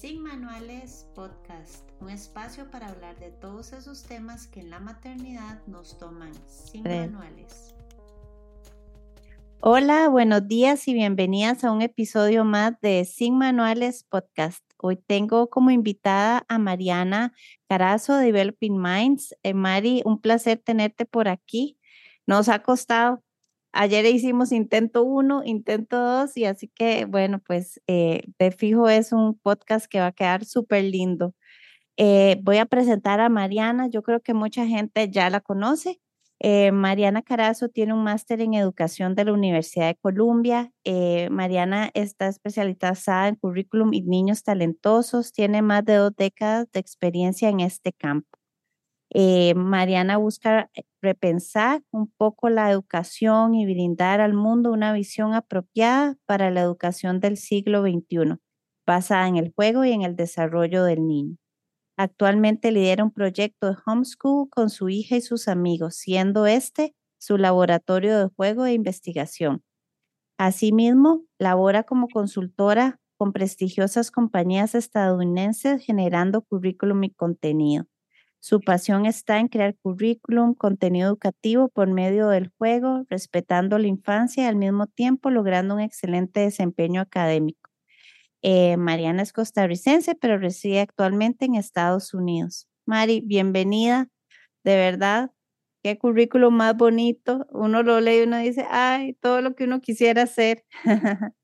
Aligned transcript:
Sin 0.00 0.22
Manuales 0.22 1.06
Podcast, 1.14 1.86
un 2.00 2.08
espacio 2.08 2.70
para 2.70 2.88
hablar 2.88 3.20
de 3.20 3.32
todos 3.32 3.74
esos 3.74 4.02
temas 4.02 4.46
que 4.46 4.60
en 4.60 4.70
la 4.70 4.80
maternidad 4.80 5.60
nos 5.66 5.98
toman 5.98 6.32
sin 6.46 6.84
manuales. 6.84 7.74
Hola, 9.60 10.08
buenos 10.08 10.48
días 10.48 10.88
y 10.88 10.94
bienvenidas 10.94 11.64
a 11.64 11.70
un 11.70 11.82
episodio 11.82 12.46
más 12.46 12.80
de 12.80 13.04
Sin 13.04 13.36
Manuales 13.36 14.04
Podcast. 14.04 14.64
Hoy 14.78 14.96
tengo 14.96 15.50
como 15.50 15.70
invitada 15.70 16.46
a 16.48 16.56
Mariana 16.58 17.34
Carazo 17.68 18.16
de 18.16 18.24
Developing 18.24 18.80
Minds. 18.80 19.36
Eh, 19.42 19.52
Mari, 19.52 20.00
un 20.06 20.18
placer 20.18 20.62
tenerte 20.64 21.04
por 21.04 21.28
aquí. 21.28 21.78
Nos 22.26 22.48
ha 22.48 22.62
costado 22.62 23.22
Ayer 23.72 24.04
hicimos 24.06 24.50
intento 24.52 25.04
uno, 25.04 25.42
intento 25.44 25.96
dos, 25.98 26.36
y 26.36 26.44
así 26.44 26.68
que, 26.68 27.04
bueno, 27.04 27.40
pues 27.46 27.80
eh, 27.86 28.22
de 28.38 28.50
fijo 28.50 28.88
es 28.88 29.12
un 29.12 29.38
podcast 29.38 29.86
que 29.86 30.00
va 30.00 30.08
a 30.08 30.12
quedar 30.12 30.44
súper 30.44 30.84
lindo. 30.84 31.34
Eh, 31.98 32.38
voy 32.42 32.58
a 32.58 32.66
presentar 32.66 33.20
a 33.20 33.28
Mariana, 33.28 33.88
yo 33.88 34.02
creo 34.02 34.20
que 34.20 34.34
mucha 34.34 34.66
gente 34.66 35.10
ya 35.10 35.30
la 35.30 35.40
conoce. 35.40 36.00
Eh, 36.40 36.72
Mariana 36.72 37.22
Carazo 37.22 37.68
tiene 37.68 37.94
un 37.94 38.04
máster 38.04 38.40
en 38.40 38.54
educación 38.54 39.14
de 39.14 39.26
la 39.26 39.34
Universidad 39.34 39.88
de 39.88 39.96
Columbia. 39.96 40.72
Mariana 41.30 41.90
está 41.94 42.28
especializada 42.28 43.28
en 43.28 43.36
currículum 43.36 43.94
y 43.94 44.02
niños 44.02 44.42
talentosos, 44.44 45.32
tiene 45.32 45.62
más 45.62 45.84
de 45.84 45.96
dos 45.96 46.12
décadas 46.16 46.66
de 46.72 46.80
experiencia 46.80 47.50
en 47.50 47.60
este 47.60 47.92
campo. 47.92 48.39
Eh, 49.12 49.54
Mariana 49.54 50.18
busca 50.18 50.70
eh, 50.74 50.82
repensar 51.02 51.82
un 51.90 52.08
poco 52.16 52.48
la 52.48 52.70
educación 52.70 53.54
y 53.54 53.66
brindar 53.66 54.20
al 54.20 54.34
mundo 54.34 54.72
una 54.72 54.92
visión 54.92 55.34
apropiada 55.34 56.16
para 56.26 56.50
la 56.50 56.60
educación 56.60 57.18
del 57.20 57.36
siglo 57.36 57.82
XXI, 57.82 58.38
basada 58.86 59.26
en 59.26 59.36
el 59.36 59.52
juego 59.52 59.84
y 59.84 59.92
en 59.92 60.02
el 60.02 60.14
desarrollo 60.14 60.84
del 60.84 61.06
niño. 61.06 61.36
Actualmente 61.98 62.72
lidera 62.72 63.04
un 63.04 63.10
proyecto 63.10 63.68
de 63.70 63.76
homeschool 63.84 64.48
con 64.48 64.70
su 64.70 64.88
hija 64.88 65.16
y 65.16 65.20
sus 65.20 65.48
amigos, 65.48 65.96
siendo 65.96 66.46
este 66.46 66.94
su 67.18 67.36
laboratorio 67.36 68.18
de 68.18 68.28
juego 68.34 68.64
e 68.64 68.72
investigación. 68.72 69.62
Asimismo, 70.38 71.24
labora 71.38 71.82
como 71.82 72.08
consultora 72.08 72.98
con 73.18 73.32
prestigiosas 73.32 74.10
compañías 74.10 74.74
estadounidenses 74.74 75.84
generando 75.84 76.40
currículum 76.40 77.04
y 77.04 77.10
contenido. 77.10 77.84
Su 78.40 78.60
pasión 78.60 79.04
está 79.04 79.38
en 79.38 79.48
crear 79.48 79.76
currículum, 79.82 80.54
contenido 80.54 81.08
educativo 81.08 81.68
por 81.68 81.88
medio 81.88 82.28
del 82.28 82.48
juego, 82.58 83.04
respetando 83.10 83.78
la 83.78 83.86
infancia 83.86 84.44
y 84.44 84.46
al 84.46 84.56
mismo 84.56 84.86
tiempo 84.86 85.30
logrando 85.30 85.74
un 85.74 85.80
excelente 85.80 86.40
desempeño 86.40 87.02
académico. 87.02 87.70
Eh, 88.42 88.76
Mariana 88.78 89.22
es 89.22 89.32
costarricense, 89.32 90.14
pero 90.14 90.38
reside 90.38 90.80
actualmente 90.80 91.44
en 91.44 91.54
Estados 91.54 92.14
Unidos. 92.14 92.66
Mari, 92.86 93.20
bienvenida. 93.20 94.08
De 94.64 94.76
verdad, 94.76 95.32
qué 95.82 95.98
currículum 95.98 96.54
más 96.54 96.76
bonito. 96.76 97.46
Uno 97.50 97.82
lo 97.82 98.00
lee 98.00 98.20
y 98.20 98.22
uno 98.22 98.38
dice, 98.38 98.66
ay, 98.70 99.14
todo 99.20 99.42
lo 99.42 99.54
que 99.54 99.64
uno 99.64 99.80
quisiera 99.82 100.22
hacer. 100.22 100.64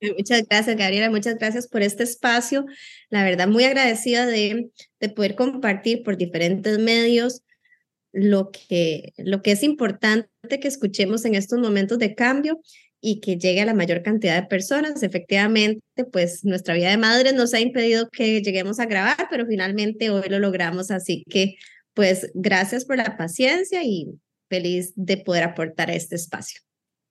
Muchas 0.00 0.42
gracias, 0.48 0.76
Gabriela. 0.76 1.10
Muchas 1.10 1.36
gracias 1.36 1.68
por 1.68 1.82
este 1.82 2.02
espacio. 2.02 2.66
La 3.08 3.24
verdad, 3.24 3.48
muy 3.48 3.64
agradecida 3.64 4.26
de, 4.26 4.70
de 5.00 5.08
poder 5.08 5.34
compartir 5.34 6.02
por 6.02 6.16
diferentes 6.16 6.78
medios 6.78 7.42
lo 8.12 8.50
que, 8.50 9.12
lo 9.18 9.42
que 9.42 9.52
es 9.52 9.62
importante 9.62 10.28
que 10.60 10.68
escuchemos 10.68 11.24
en 11.24 11.34
estos 11.34 11.58
momentos 11.58 11.98
de 11.98 12.14
cambio 12.14 12.60
y 13.00 13.20
que 13.20 13.36
llegue 13.36 13.60
a 13.60 13.66
la 13.66 13.74
mayor 13.74 14.02
cantidad 14.02 14.40
de 14.40 14.48
personas. 14.48 15.02
Efectivamente, 15.02 15.82
pues 16.10 16.44
nuestra 16.44 16.74
vida 16.74 16.90
de 16.90 16.96
madre 16.96 17.32
nos 17.32 17.52
ha 17.52 17.60
impedido 17.60 18.08
que 18.10 18.40
lleguemos 18.40 18.80
a 18.80 18.86
grabar, 18.86 19.28
pero 19.30 19.46
finalmente 19.46 20.10
hoy 20.10 20.28
lo 20.28 20.38
logramos. 20.38 20.90
Así 20.90 21.24
que, 21.28 21.56
pues, 21.94 22.30
gracias 22.34 22.84
por 22.84 22.96
la 22.96 23.16
paciencia 23.16 23.82
y 23.84 24.06
feliz 24.48 24.92
de 24.96 25.18
poder 25.18 25.44
aportar 25.44 25.90
a 25.90 25.94
este 25.94 26.16
espacio. 26.16 26.65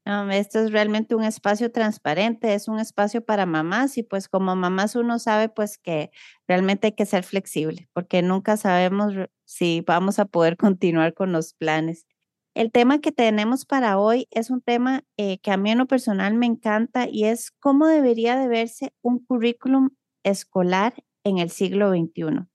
Esto 0.06 0.60
es 0.60 0.72
realmente 0.72 1.16
un 1.16 1.24
espacio 1.24 1.72
transparente, 1.72 2.54
es 2.54 2.68
un 2.68 2.80
espacio 2.80 3.26
para 3.26 3.48
mamás 3.48 3.98
y 3.98 4.04
pues 4.04 4.30
como 4.30 4.56
mamás 4.56 4.96
uno 4.96 5.18
sabe 5.18 5.50
pues 5.50 5.80
que 5.80 6.12
realmente 6.48 6.88
hay 6.88 6.94
que 6.94 7.08
ser 7.08 7.24
flexible 7.24 7.90
porque 7.92 8.22
nunca 8.22 8.56
sabemos 8.56 9.16
si 9.46 9.82
vamos 9.82 10.20
a 10.20 10.26
poder 10.26 10.58
continuar 10.58 11.16
con 11.16 11.32
los 11.32 11.54
planes. 11.56 12.06
El 12.54 12.72
tema 12.72 13.00
que 13.00 13.12
tenemos 13.12 13.66
para 13.66 13.98
hoy 13.98 14.28
es 14.30 14.52
un 14.52 14.62
tema 14.62 15.04
eh, 15.18 15.40
que 15.40 15.50
a 15.52 15.58
mí 15.58 15.72
en 15.72 15.80
lo 15.80 15.88
personal 15.88 16.36
me 16.36 16.46
encanta 16.46 17.08
y 17.10 17.26
es 17.26 17.52
cómo 17.60 17.88
debería 17.88 18.38
de 18.38 18.48
verse 18.48 18.94
un 19.02 19.26
currículum 19.26 19.90
escolar 20.24 20.94
en 21.24 21.40
el 21.40 21.50
siglo 21.50 21.90
XXI. 21.90 22.46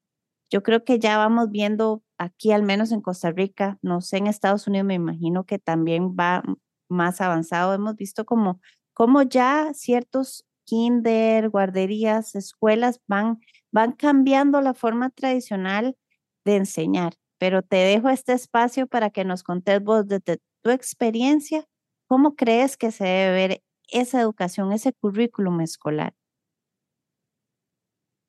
Yo 0.50 0.62
creo 0.62 0.84
que 0.84 1.00
ya 1.00 1.18
vamos 1.18 1.50
viendo 1.50 2.02
aquí, 2.16 2.52
al 2.52 2.62
menos 2.62 2.92
en 2.92 3.00
Costa 3.00 3.32
Rica, 3.32 3.78
no 3.82 4.00
sé, 4.00 4.18
en 4.18 4.28
Estados 4.28 4.68
Unidos 4.68 4.86
me 4.86 4.94
imagino 4.94 5.44
que 5.44 5.58
también 5.58 6.16
va 6.18 6.42
más 6.90 7.20
avanzado, 7.20 7.74
hemos 7.74 7.96
visto 7.96 8.24
como, 8.24 8.60
como 8.92 9.22
ya 9.22 9.72
ciertos 9.74 10.44
kinder, 10.64 11.48
guarderías, 11.48 12.34
escuelas 12.34 13.00
van, 13.06 13.40
van 13.72 13.92
cambiando 13.92 14.60
la 14.60 14.74
forma 14.74 15.10
tradicional 15.10 15.96
de 16.44 16.56
enseñar. 16.56 17.14
Pero 17.38 17.62
te 17.62 17.76
dejo 17.76 18.08
este 18.10 18.34
espacio 18.34 18.86
para 18.86 19.10
que 19.10 19.24
nos 19.24 19.42
contes 19.42 19.82
vos 19.82 20.06
desde 20.06 20.38
tu 20.62 20.70
experiencia, 20.70 21.64
¿cómo 22.06 22.36
crees 22.36 22.76
que 22.76 22.92
se 22.92 23.04
debe 23.04 23.34
ver 23.34 23.62
esa 23.88 24.20
educación, 24.20 24.72
ese 24.72 24.92
currículum 24.92 25.60
escolar? 25.60 26.14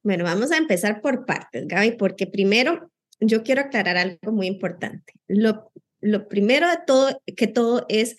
Bueno, 0.03 0.23
vamos 0.23 0.51
a 0.51 0.57
empezar 0.57 1.01
por 1.01 1.25
partes, 1.25 1.67
Gaby, 1.67 1.91
porque 1.91 2.25
primero 2.25 2.91
yo 3.19 3.43
quiero 3.43 3.61
aclarar 3.61 3.97
algo 3.97 4.31
muy 4.31 4.47
importante. 4.47 5.13
Lo, 5.28 5.72
lo 5.99 6.28
primero 6.28 6.67
de 6.67 6.79
todo, 6.88 7.22
que 7.38 7.47
todo 7.47 7.85
es 7.88 8.17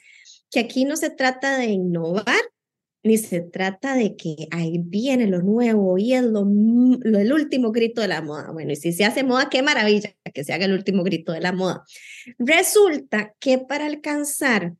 que 0.52 0.60
aquí 0.60 0.84
no 0.84 0.96
se 0.96 1.10
trata 1.10 1.56
de 1.56 1.66
innovar, 1.66 2.42
ni 3.02 3.16
se 3.16 3.40
trata 3.40 3.94
de 3.94 4.14
que 4.16 4.46
ahí 4.52 4.78
viene 4.78 5.26
lo 5.26 5.40
nuevo 5.40 5.98
y 5.98 6.12
es 6.12 6.22
lo, 6.22 6.42
el 6.42 7.32
último 7.32 7.72
grito 7.72 8.02
de 8.02 8.08
la 8.08 8.20
moda. 8.20 8.52
Bueno, 8.52 8.70
y 8.70 8.76
si 8.76 8.92
se 8.92 9.04
hace 9.04 9.24
moda, 9.24 9.48
qué 9.50 9.62
maravilla 9.62 10.14
que 10.32 10.44
se 10.44 10.52
haga 10.52 10.66
el 10.66 10.74
último 10.74 11.02
grito 11.02 11.32
de 11.32 11.40
la 11.40 11.52
moda. 11.52 11.84
Resulta 12.38 13.34
que 13.40 13.58
para 13.58 13.86
alcanzar 13.86 14.74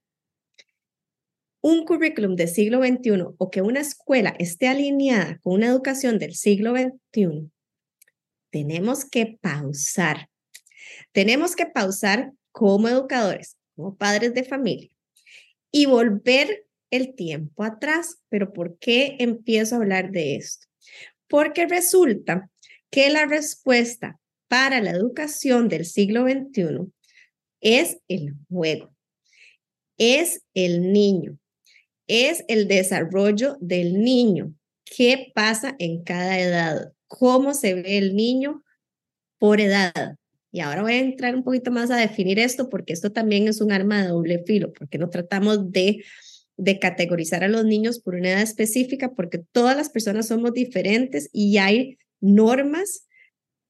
un 1.62 1.84
currículum 1.84 2.36
del 2.36 2.48
siglo 2.48 2.80
XXI 2.84 3.24
o 3.38 3.50
que 3.50 3.62
una 3.62 3.80
escuela 3.80 4.34
esté 4.38 4.68
alineada 4.68 5.38
con 5.42 5.54
una 5.54 5.68
educación 5.68 6.18
del 6.18 6.34
siglo 6.34 6.74
XXI, 6.76 7.50
tenemos 8.50 9.04
que 9.06 9.38
pausar. 9.40 10.28
Tenemos 11.12 11.56
que 11.56 11.66
pausar 11.66 12.32
como 12.50 12.88
educadores, 12.88 13.56
como 13.74 13.96
padres 13.96 14.34
de 14.34 14.44
familia, 14.44 14.91
y 15.72 15.86
volver 15.86 16.66
el 16.90 17.16
tiempo 17.16 17.64
atrás. 17.64 18.22
Pero 18.28 18.52
¿por 18.52 18.78
qué 18.78 19.16
empiezo 19.18 19.74
a 19.74 19.78
hablar 19.78 20.12
de 20.12 20.36
esto? 20.36 20.68
Porque 21.26 21.66
resulta 21.66 22.48
que 22.90 23.10
la 23.10 23.26
respuesta 23.26 24.20
para 24.48 24.80
la 24.80 24.90
educación 24.90 25.68
del 25.68 25.86
siglo 25.86 26.24
XXI 26.24 26.92
es 27.62 27.98
el 28.08 28.34
juego, 28.50 28.94
es 29.96 30.44
el 30.52 30.92
niño, 30.92 31.38
es 32.06 32.44
el 32.48 32.68
desarrollo 32.68 33.56
del 33.60 34.02
niño. 34.02 34.54
¿Qué 34.84 35.32
pasa 35.34 35.74
en 35.78 36.04
cada 36.04 36.38
edad? 36.38 36.92
¿Cómo 37.06 37.54
se 37.54 37.74
ve 37.74 37.96
el 37.96 38.14
niño 38.14 38.62
por 39.38 39.60
edad? 39.60 40.16
Y 40.52 40.60
ahora 40.60 40.82
voy 40.82 40.92
a 40.92 40.98
entrar 40.98 41.34
un 41.34 41.42
poquito 41.42 41.70
más 41.70 41.90
a 41.90 41.96
definir 41.96 42.38
esto 42.38 42.68
porque 42.68 42.92
esto 42.92 43.10
también 43.10 43.48
es 43.48 43.62
un 43.62 43.72
arma 43.72 44.02
de 44.02 44.08
doble 44.08 44.44
filo, 44.44 44.70
porque 44.72 44.98
no 44.98 45.08
tratamos 45.08 45.72
de, 45.72 46.04
de 46.58 46.78
categorizar 46.78 47.42
a 47.42 47.48
los 47.48 47.64
niños 47.64 47.98
por 47.98 48.14
una 48.14 48.32
edad 48.32 48.42
específica, 48.42 49.12
porque 49.14 49.38
todas 49.38 49.74
las 49.74 49.88
personas 49.88 50.28
somos 50.28 50.52
diferentes 50.52 51.30
y 51.32 51.56
hay 51.56 51.98
normas 52.20 53.06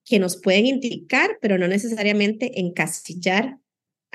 que 0.04 0.18
nos 0.18 0.36
pueden 0.36 0.66
indicar, 0.66 1.38
pero 1.40 1.56
no 1.56 1.68
necesariamente 1.68 2.60
encasillar 2.60 3.58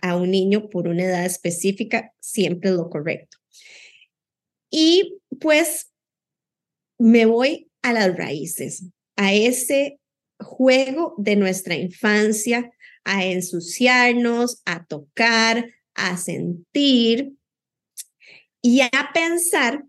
a 0.01 0.17
un 0.17 0.29
niño 0.29 0.69
por 0.69 0.89
una 0.89 1.05
edad 1.05 1.25
específica 1.25 2.13
siempre 2.19 2.71
lo 2.71 2.89
correcto. 2.89 3.37
Y 4.69 5.19
pues 5.39 5.89
me 6.99 7.25
voy 7.25 7.71
a 7.81 7.93
las 7.93 8.15
raíces, 8.17 8.85
a 9.15 9.33
ese 9.33 9.99
juego 10.39 11.15
de 11.17 11.35
nuestra 11.35 11.75
infancia, 11.75 12.71
a 13.03 13.25
ensuciarnos, 13.25 14.61
a 14.65 14.85
tocar, 14.85 15.73
a 15.95 16.17
sentir 16.17 17.33
y 18.61 18.81
a 18.81 19.11
pensar 19.13 19.85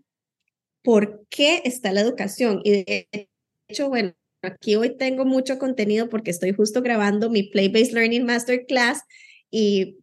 por 0.83 1.25
qué 1.29 1.61
está 1.65 1.91
la 1.91 2.01
educación. 2.01 2.61
Y 2.63 2.83
de 2.83 3.29
hecho, 3.67 3.89
bueno, 3.89 4.13
aquí 4.41 4.75
hoy 4.75 4.95
tengo 4.97 5.25
mucho 5.25 5.59
contenido 5.59 6.09
porque 6.09 6.31
estoy 6.31 6.53
justo 6.53 6.81
grabando 6.81 7.29
mi 7.29 7.43
Play-Based 7.43 7.93
Learning 7.93 8.25
Masterclass 8.25 9.01
y 9.51 9.97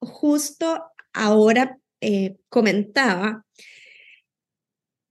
justo 0.00 0.84
ahora 1.12 1.78
eh, 2.00 2.36
comentaba 2.48 3.44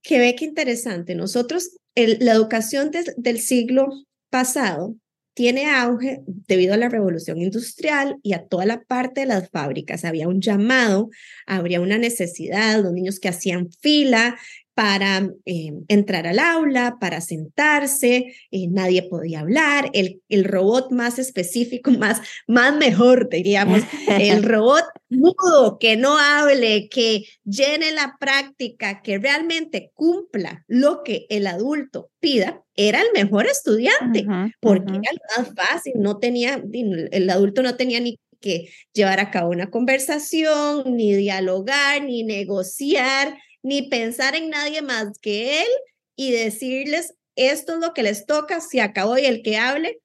que 0.02 0.18
ve 0.18 0.34
que 0.36 0.44
interesante, 0.44 1.14
nosotros 1.14 1.76
la 1.94 2.32
educación 2.32 2.90
del 3.16 3.40
siglo 3.40 3.88
pasado 4.34 4.96
tiene 5.32 5.70
auge 5.70 6.22
debido 6.26 6.74
a 6.74 6.76
la 6.76 6.88
revolución 6.88 7.38
industrial 7.38 8.16
y 8.20 8.32
a 8.32 8.48
toda 8.48 8.66
la 8.66 8.82
parte 8.82 9.20
de 9.20 9.26
las 9.28 9.48
fábricas. 9.48 10.04
Había 10.04 10.26
un 10.26 10.40
llamado, 10.40 11.08
habría 11.46 11.80
una 11.80 11.98
necesidad, 11.98 12.82
los 12.82 12.92
niños 12.92 13.20
que 13.20 13.28
hacían 13.28 13.70
fila, 13.80 14.36
para 14.74 15.30
eh, 15.44 15.72
entrar 15.88 16.26
al 16.26 16.38
aula, 16.38 16.96
para 17.00 17.20
sentarse, 17.20 18.34
eh, 18.50 18.66
nadie 18.68 19.02
podía 19.04 19.40
hablar, 19.40 19.90
el, 19.92 20.20
el 20.28 20.44
robot 20.44 20.90
más 20.90 21.18
específico, 21.18 21.90
más, 21.98 22.20
más 22.46 22.76
mejor, 22.76 23.28
diríamos, 23.28 23.82
el 24.08 24.42
robot 24.42 24.84
mudo, 25.08 25.78
que 25.78 25.96
no 25.96 26.18
hable, 26.18 26.88
que 26.88 27.24
llene 27.44 27.92
la 27.92 28.16
práctica, 28.18 29.00
que 29.02 29.18
realmente 29.18 29.92
cumpla 29.94 30.64
lo 30.66 31.02
que 31.04 31.26
el 31.28 31.46
adulto 31.46 32.10
pida, 32.18 32.62
era 32.76 33.00
el 33.00 33.08
mejor 33.14 33.46
estudiante, 33.46 34.26
porque 34.60 34.90
era 34.90 35.12
lo 35.12 35.42
más 35.42 35.54
fácil, 35.54 35.92
no 35.96 36.18
tenía, 36.18 36.60
el 36.72 37.30
adulto 37.30 37.62
no 37.62 37.76
tenía 37.76 38.00
ni 38.00 38.18
que 38.40 38.68
llevar 38.92 39.20
a 39.20 39.30
cabo 39.30 39.50
una 39.50 39.70
conversación, 39.70 40.96
ni 40.96 41.14
dialogar, 41.14 42.02
ni 42.02 42.24
negociar, 42.24 43.38
ni 43.64 43.88
pensar 43.88 44.36
en 44.36 44.50
nadie 44.50 44.82
más 44.82 45.18
que 45.18 45.62
él 45.62 45.68
y 46.14 46.30
decirles, 46.30 47.14
esto 47.34 47.74
es 47.74 47.80
lo 47.80 47.94
que 47.94 48.04
les 48.04 48.26
toca, 48.26 48.60
se 48.60 48.80
acabó 48.80 49.18
y 49.18 49.24
el 49.24 49.42
que 49.42 49.56
hable 49.56 50.00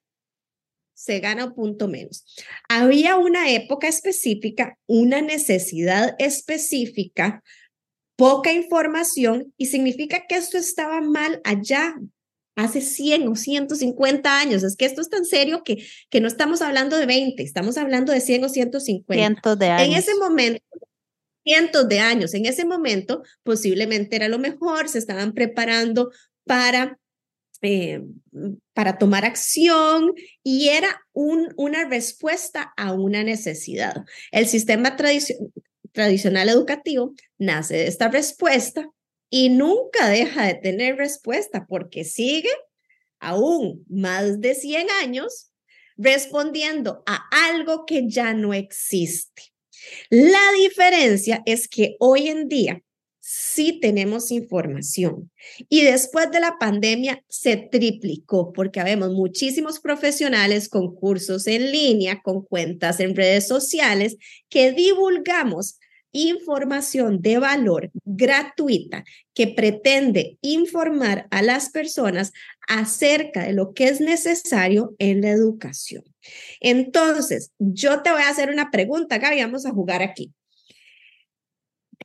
se 0.96 1.20
gana 1.20 1.46
un 1.46 1.54
punto 1.54 1.88
menos. 1.88 2.26
Había 2.68 3.18
una 3.18 3.52
época 3.52 3.88
específica, 3.88 4.78
una 4.88 5.22
necesidad 5.22 6.16
específica, 6.20 7.44
poca 8.16 8.52
información 8.52 9.54
y 9.58 9.68
significa 9.68 10.26
que 10.28 10.36
esto 10.36 10.58
estaba 10.58 11.02
mal 11.02 11.42
allá 11.44 11.96
hace 12.56 12.82
100 12.82 13.28
o 13.28 13.36
150 13.36 14.40
años. 14.40 14.64
Es 14.64 14.76
que 14.76 14.86
esto 14.86 15.02
es 15.02 15.10
tan 15.10 15.26
serio 15.26 15.64
que, 15.64 15.86
que 16.10 16.22
no 16.22 16.28
estamos 16.28 16.62
hablando 16.62 16.98
de 16.98 17.06
20, 17.06 17.44
estamos 17.44 17.78
hablando 17.78 18.12
de 18.12 18.22
100 18.22 18.44
o 18.46 18.50
150. 18.50 19.14
Cientos 19.14 19.60
de 19.60 19.70
años. 19.70 19.88
En 19.88 19.94
ese 19.94 20.16
momento, 20.16 20.64
cientos 21.44 21.88
de 21.88 22.00
años. 22.00 22.34
En 22.34 22.46
ese 22.46 22.66
momento 22.66 23.24
posiblemente 23.44 24.16
era 24.16 24.28
lo 24.28 24.40
mejor, 24.40 24.90
se 24.90 25.00
estaban 25.00 25.34
preparando 25.34 26.12
para, 26.46 27.00
eh, 27.62 28.02
para 28.74 28.98
tomar 28.98 29.26
acción 29.26 30.14
y 30.44 30.70
era 30.70 31.02
un, 31.14 31.54
una 31.58 31.86
respuesta 31.88 32.74
a 32.78 32.94
una 32.94 33.24
necesidad. 33.24 34.06
El 34.32 34.48
sistema 34.48 34.96
tradicional 35.92 36.50
educativo 36.50 37.14
nace 37.38 37.76
de 37.76 37.88
esta 37.88 38.10
respuesta 38.10 38.90
y 39.30 39.50
nunca 39.50 40.10
deja 40.10 40.46
de 40.46 40.56
tener 40.56 40.98
respuesta 40.98 41.66
porque 41.68 42.04
sigue 42.04 42.50
aún 43.20 43.86
más 43.90 44.40
de 44.40 44.56
100 44.56 44.88
años 45.04 45.52
respondiendo 45.98 47.04
a 47.06 47.28
algo 47.50 47.86
que 47.86 48.08
ya 48.08 48.34
no 48.34 48.54
existe. 48.54 49.54
La 50.10 50.52
diferencia 50.56 51.42
es 51.46 51.68
que 51.68 51.96
hoy 52.00 52.28
en 52.28 52.48
día 52.48 52.82
sí 53.20 53.80
tenemos 53.80 54.32
información 54.32 55.30
y 55.70 55.84
después 55.84 56.32
de 56.32 56.40
la 56.40 56.58
pandemia 56.60 57.24
se 57.30 57.58
triplicó 57.58 58.52
porque 58.54 58.80
habemos 58.80 59.12
muchísimos 59.12 59.80
profesionales 59.80 60.68
con 60.68 60.96
cursos 60.96 61.46
en 61.46 61.72
línea, 61.72 62.22
con 62.24 62.44
cuentas 62.44 63.00
en 63.00 63.16
redes 63.16 63.48
sociales 63.48 64.18
que 64.50 64.72
divulgamos 64.72 65.78
información 66.12 67.22
de 67.22 67.40
valor 67.40 67.92
gratuita 68.06 69.04
que 69.34 69.48
pretende 69.48 70.38
informar 70.42 71.28
a 71.32 71.42
las 71.42 71.70
personas 71.70 72.32
acerca 72.68 73.44
de 73.44 73.54
lo 73.54 73.74
que 73.74 73.88
es 73.88 74.02
necesario 74.02 74.96
en 75.00 75.22
la 75.22 75.30
educación. 75.30 76.04
Entonces, 76.60 77.52
yo 77.58 78.02
te 78.02 78.12
voy 78.12 78.22
a 78.22 78.30
hacer 78.30 78.50
una 78.50 78.72
pregunta, 78.72 79.18
Gaby, 79.18 79.42
vamos 79.42 79.66
a 79.66 79.72
jugar 79.72 80.02
aquí. 80.02 80.34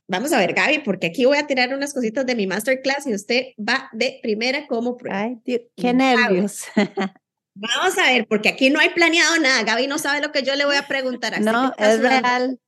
Vamos 0.07 0.33
a 0.33 0.37
ver, 0.37 0.53
Gaby, 0.53 0.79
porque 0.79 1.07
aquí 1.07 1.25
voy 1.25 1.37
a 1.37 1.47
tirar 1.47 1.73
unas 1.73 1.93
cositas 1.93 2.25
de 2.25 2.35
mi 2.35 2.45
masterclass 2.45 3.07
y 3.07 3.13
usted 3.13 3.47
va 3.57 3.89
de 3.91 4.19
primera 4.21 4.67
como 4.67 4.97
Ay, 5.09 5.37
qué 5.43 5.93
nervios. 5.93 6.63
Vamos 7.57 7.97
a 7.97 8.11
ver, 8.11 8.27
porque 8.27 8.49
aquí 8.49 8.69
no 8.69 8.81
hay 8.81 8.89
planeado 8.89 9.39
nada. 9.39 9.63
Gaby 9.63 9.87
no 9.87 9.97
sabe 9.97 10.21
lo 10.21 10.33
que 10.33 10.43
yo 10.43 10.55
le 10.55 10.65
voy 10.65 10.75
a 10.75 10.87
preguntar. 10.87 11.39
no, 11.39 11.73
es 11.77 11.99
real. 12.01 12.59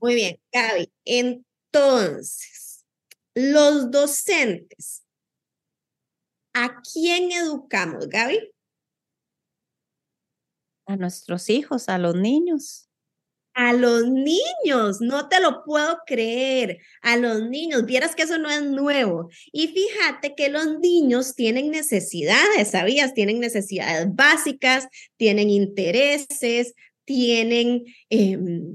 Muy 0.00 0.14
bien, 0.14 0.38
Gaby. 0.52 0.92
Entonces, 1.04 2.84
los 3.34 3.90
docentes, 3.90 5.04
¿a 6.54 6.80
quién 6.82 7.32
educamos, 7.32 8.08
Gaby? 8.08 8.52
A 10.86 10.96
nuestros 10.96 11.48
hijos, 11.48 11.88
a 11.88 11.98
los 11.98 12.14
niños. 12.14 12.88
A 13.54 13.74
los 13.74 14.08
niños, 14.08 15.00
no 15.00 15.28
te 15.28 15.38
lo 15.38 15.62
puedo 15.64 15.98
creer. 16.06 16.78
A 17.02 17.18
los 17.18 17.42
niños, 17.48 17.84
vieras 17.84 18.14
que 18.14 18.22
eso 18.22 18.38
no 18.38 18.50
es 18.50 18.62
nuevo. 18.62 19.28
Y 19.52 19.68
fíjate 19.68 20.34
que 20.34 20.48
los 20.48 20.78
niños 20.78 21.34
tienen 21.34 21.70
necesidades, 21.70 22.70
¿sabías? 22.70 23.12
Tienen 23.12 23.40
necesidades 23.40 24.08
básicas, 24.14 24.88
tienen 25.18 25.50
intereses, 25.50 26.74
tienen 27.04 27.84
em, 28.10 28.74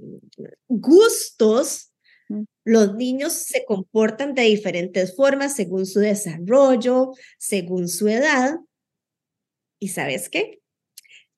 gustos, 0.68 1.94
los 2.64 2.96
niños 2.96 3.34
se 3.34 3.64
comportan 3.66 4.34
de 4.34 4.44
diferentes 4.44 5.16
formas 5.16 5.56
según 5.56 5.86
su 5.86 6.00
desarrollo, 6.00 7.12
según 7.38 7.88
su 7.88 8.08
edad. 8.08 8.58
¿Y 9.80 9.90
sabes 9.90 10.30
qué? 10.30 10.60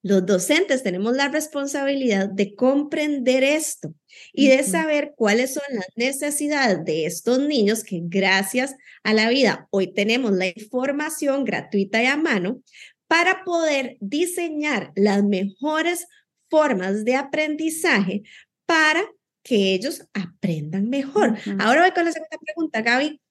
Los 0.02 0.26
docentes 0.26 0.82
tenemos 0.82 1.16
la 1.16 1.28
responsabilidad 1.28 2.30
de 2.30 2.56
comprender 2.56 3.44
esto 3.44 3.94
y 4.32 4.48
de 4.48 4.64
saber 4.64 5.14
cuáles 5.18 5.54
son 5.54 5.64
las 5.72 5.88
necesidades 5.96 6.86
de 6.86 7.06
estos 7.06 7.40
niños 7.40 7.84
que 7.84 8.00
gracias 8.04 8.76
a 9.04 9.14
la 9.14 9.30
vida 9.30 9.68
hoy 9.72 9.94
tenemos 9.94 10.32
la 10.32 10.48
información 10.48 11.44
gratuita 11.44 12.02
y 12.02 12.06
a 12.06 12.16
mano 12.16 12.62
para 13.08 13.44
poder 13.44 13.98
diseñar 14.00 14.94
las 14.96 15.22
mejores 15.24 16.08
formas 16.50 17.06
de 17.06 17.16
aprendizaje 17.16 18.24
para 18.66 19.04
que 19.44 19.74
ellos 19.74 20.08
aprendan 20.14 20.90
mejor. 20.90 21.38
Ahora 21.60 21.82
voy 21.82 21.92
con 21.92 22.06
la 22.06 22.12
segunda 22.12 22.38
pregunta, 22.40 22.82
Gaby. 22.82 23.22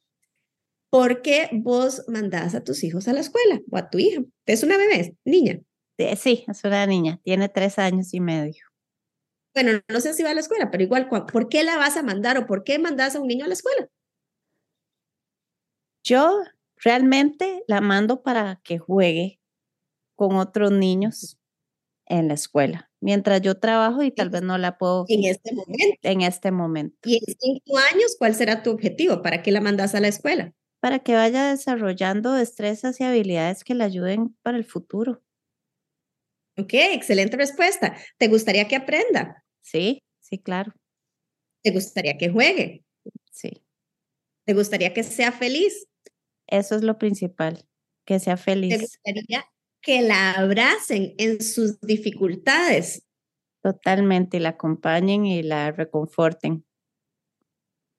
¿Por 0.90 1.22
qué 1.22 1.50
vos 1.52 2.04
mandás 2.08 2.54
a 2.54 2.64
tus 2.64 2.82
hijos 2.82 3.08
a 3.08 3.12
la 3.12 3.20
escuela 3.20 3.60
o 3.70 3.76
a 3.76 3.90
tu 3.90 3.98
hija? 3.98 4.22
¿Es 4.46 4.62
una 4.62 4.78
bebé, 4.78 5.16
niña? 5.24 5.60
Sí, 6.16 6.44
es 6.48 6.64
una 6.64 6.86
niña, 6.86 7.20
tiene 7.22 7.48
tres 7.48 7.78
años 7.78 8.14
y 8.14 8.20
medio. 8.20 8.64
Bueno, 9.54 9.80
no 9.88 10.00
sé 10.00 10.14
si 10.14 10.22
va 10.22 10.30
a 10.30 10.34
la 10.34 10.40
escuela, 10.40 10.70
pero 10.70 10.82
igual, 10.82 11.08
¿por 11.08 11.48
qué 11.48 11.64
la 11.64 11.76
vas 11.76 11.96
a 11.96 12.02
mandar 12.02 12.38
o 12.38 12.46
por 12.46 12.64
qué 12.64 12.78
mandas 12.78 13.16
a 13.16 13.20
un 13.20 13.26
niño 13.26 13.44
a 13.44 13.48
la 13.48 13.54
escuela? 13.54 13.88
Yo 16.04 16.42
realmente 16.76 17.64
la 17.66 17.80
mando 17.80 18.22
para 18.22 18.60
que 18.62 18.78
juegue 18.78 19.40
con 20.14 20.36
otros 20.36 20.72
niños 20.72 21.38
en 22.06 22.28
la 22.28 22.34
escuela 22.34 22.87
mientras 23.00 23.40
yo 23.40 23.58
trabajo 23.58 24.02
y 24.02 24.10
tal 24.10 24.30
vez 24.30 24.42
no 24.42 24.58
la 24.58 24.78
puedo 24.78 25.04
en 25.08 25.24
este 25.24 25.54
momento. 25.54 25.98
En 26.02 26.20
este 26.22 26.50
momento. 26.50 26.96
Y 27.04 27.16
en 27.16 27.34
cinco 27.38 27.78
años, 27.92 28.16
¿cuál 28.18 28.34
será 28.34 28.62
tu 28.62 28.70
objetivo? 28.70 29.22
¿Para 29.22 29.42
qué 29.42 29.52
la 29.52 29.60
mandas 29.60 29.94
a 29.94 30.00
la 30.00 30.08
escuela? 30.08 30.52
Para 30.80 31.00
que 31.00 31.14
vaya 31.14 31.48
desarrollando 31.48 32.32
destrezas 32.32 33.00
y 33.00 33.04
habilidades 33.04 33.64
que 33.64 33.74
le 33.74 33.84
ayuden 33.84 34.36
para 34.42 34.58
el 34.58 34.64
futuro. 34.64 35.22
Ok, 36.56 36.74
excelente 36.74 37.36
respuesta. 37.36 37.96
¿Te 38.16 38.28
gustaría 38.28 38.66
que 38.66 38.76
aprenda? 38.76 39.44
Sí, 39.62 40.02
sí, 40.20 40.38
claro. 40.38 40.72
¿Te 41.62 41.70
gustaría 41.70 42.16
que 42.16 42.30
juegue? 42.30 42.84
Sí. 43.30 43.62
¿Te 44.44 44.54
gustaría 44.54 44.92
que 44.92 45.02
sea 45.02 45.30
feliz? 45.30 45.86
Eso 46.46 46.74
es 46.74 46.82
lo 46.82 46.98
principal, 46.98 47.64
que 48.04 48.18
sea 48.18 48.36
feliz. 48.36 48.74
¿Te 48.74 48.80
gustaría 48.80 49.44
que 49.88 50.02
la 50.02 50.32
abracen 50.32 51.14
en 51.16 51.42
sus 51.42 51.80
dificultades. 51.80 53.06
Totalmente, 53.62 54.38
la 54.38 54.50
acompañen 54.50 55.24
y 55.24 55.42
la 55.42 55.72
reconforten. 55.72 56.66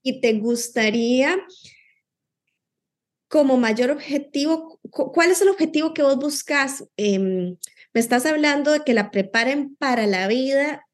¿Y 0.04 0.22
te 0.22 0.34
gustaría 0.34 1.36
como 3.28 3.58
mayor 3.58 3.90
objetivo, 3.90 4.80
cuál 4.92 5.32
es 5.32 5.42
el 5.42 5.50
objetivo 5.50 5.96
que 5.96 6.04
vos 6.04 6.18
buscas? 6.18 6.88
Em, 6.96 7.58
me 7.92 8.00
estás 8.00 8.28
hablando 8.28 8.72
de 8.72 8.84
que 8.84 8.94
la 8.94 9.10
preparen 9.10 9.76
para 9.78 10.06
la 10.06 10.28
vida. 10.28 10.88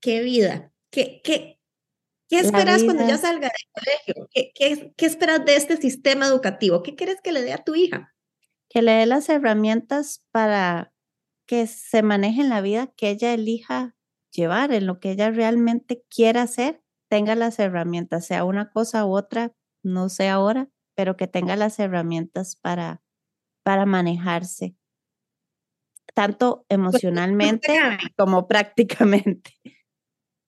¿Qué 0.00 0.22
vida? 0.22 0.72
¿Qué, 0.90 1.20
qué, 1.22 1.60
qué 2.28 2.40
esperas 2.40 2.82
cuando 2.82 3.06
ya 3.06 3.16
salga 3.16 3.48
del 3.48 3.68
colegio? 3.72 4.28
¿Qué, 4.34 4.50
qué, 4.56 4.92
qué 4.96 5.06
esperas 5.06 5.44
de 5.44 5.54
este 5.54 5.76
sistema 5.76 6.26
educativo? 6.26 6.82
¿Qué 6.82 6.96
quieres 6.96 7.20
que 7.22 7.30
le 7.30 7.42
dé 7.42 7.52
a 7.52 7.62
tu 7.62 7.76
hija? 7.76 8.12
Que 8.70 8.82
le 8.82 8.92
dé 8.92 9.06
las 9.06 9.28
herramientas 9.28 10.24
para 10.30 10.94
que 11.46 11.66
se 11.66 12.02
maneje 12.02 12.40
en 12.40 12.48
la 12.48 12.60
vida 12.60 12.92
que 12.96 13.10
ella 13.10 13.34
elija 13.34 13.96
llevar, 14.32 14.72
en 14.72 14.86
lo 14.86 15.00
que 15.00 15.10
ella 15.10 15.30
realmente 15.30 16.04
quiera 16.08 16.42
hacer, 16.42 16.80
tenga 17.10 17.34
las 17.34 17.58
herramientas, 17.58 18.26
sea 18.26 18.44
una 18.44 18.70
cosa 18.70 19.04
u 19.04 19.16
otra, 19.16 19.52
no 19.82 20.08
sé 20.08 20.28
ahora, 20.28 20.70
pero 20.94 21.16
que 21.16 21.26
tenga 21.26 21.56
las 21.56 21.80
herramientas 21.80 22.54
para, 22.54 23.02
para 23.64 23.84
manejarse, 23.86 24.76
tanto 26.14 26.64
Pues, 26.68 26.78
emocionalmente 26.78 27.76
como 28.16 28.46
prácticamente. 28.46 29.54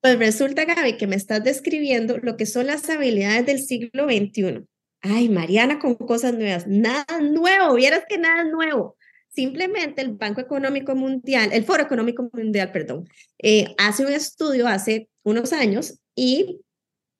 Pues 0.00 0.18
resulta, 0.18 0.64
Gaby, 0.64 0.96
que 0.96 1.06
me 1.06 1.16
estás 1.16 1.42
describiendo 1.42 2.18
lo 2.18 2.36
que 2.36 2.46
son 2.46 2.66
las 2.66 2.88
habilidades 2.90 3.46
del 3.46 3.58
siglo 3.60 4.04
XXI. 4.04 4.66
Ay, 5.02 5.28
Mariana, 5.28 5.80
con 5.80 5.96
cosas 5.96 6.32
nuevas. 6.34 6.66
Nada 6.66 7.20
nuevo, 7.20 7.74
vieras 7.74 8.04
que 8.08 8.18
nada 8.18 8.44
nuevo. 8.44 8.96
Simplemente 9.28 10.00
el 10.00 10.12
Banco 10.12 10.40
Económico 10.40 10.94
Mundial, 10.94 11.50
el 11.52 11.64
Foro 11.64 11.82
Económico 11.82 12.30
Mundial, 12.32 12.70
perdón, 12.70 13.08
eh, 13.38 13.74
hace 13.78 14.06
un 14.06 14.12
estudio 14.12 14.68
hace 14.68 15.08
unos 15.24 15.52
años 15.52 15.98
y 16.14 16.60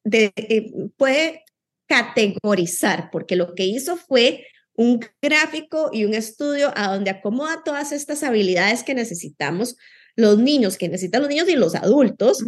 de, 0.04 0.32
eh, 0.36 0.70
puede 0.96 1.42
categorizar, 1.86 3.10
porque 3.10 3.34
lo 3.34 3.54
que 3.54 3.64
hizo 3.64 3.96
fue 3.96 4.46
un 4.74 5.00
gráfico 5.20 5.90
y 5.92 6.04
un 6.04 6.14
estudio 6.14 6.72
a 6.76 6.94
donde 6.94 7.10
acomoda 7.10 7.62
todas 7.64 7.92
estas 7.92 8.22
habilidades 8.22 8.84
que 8.84 8.94
necesitamos 8.94 9.76
los 10.14 10.38
niños, 10.38 10.78
que 10.78 10.88
necesitan 10.88 11.22
los 11.22 11.30
niños 11.30 11.48
y 11.48 11.56
los 11.56 11.74
adultos 11.74 12.44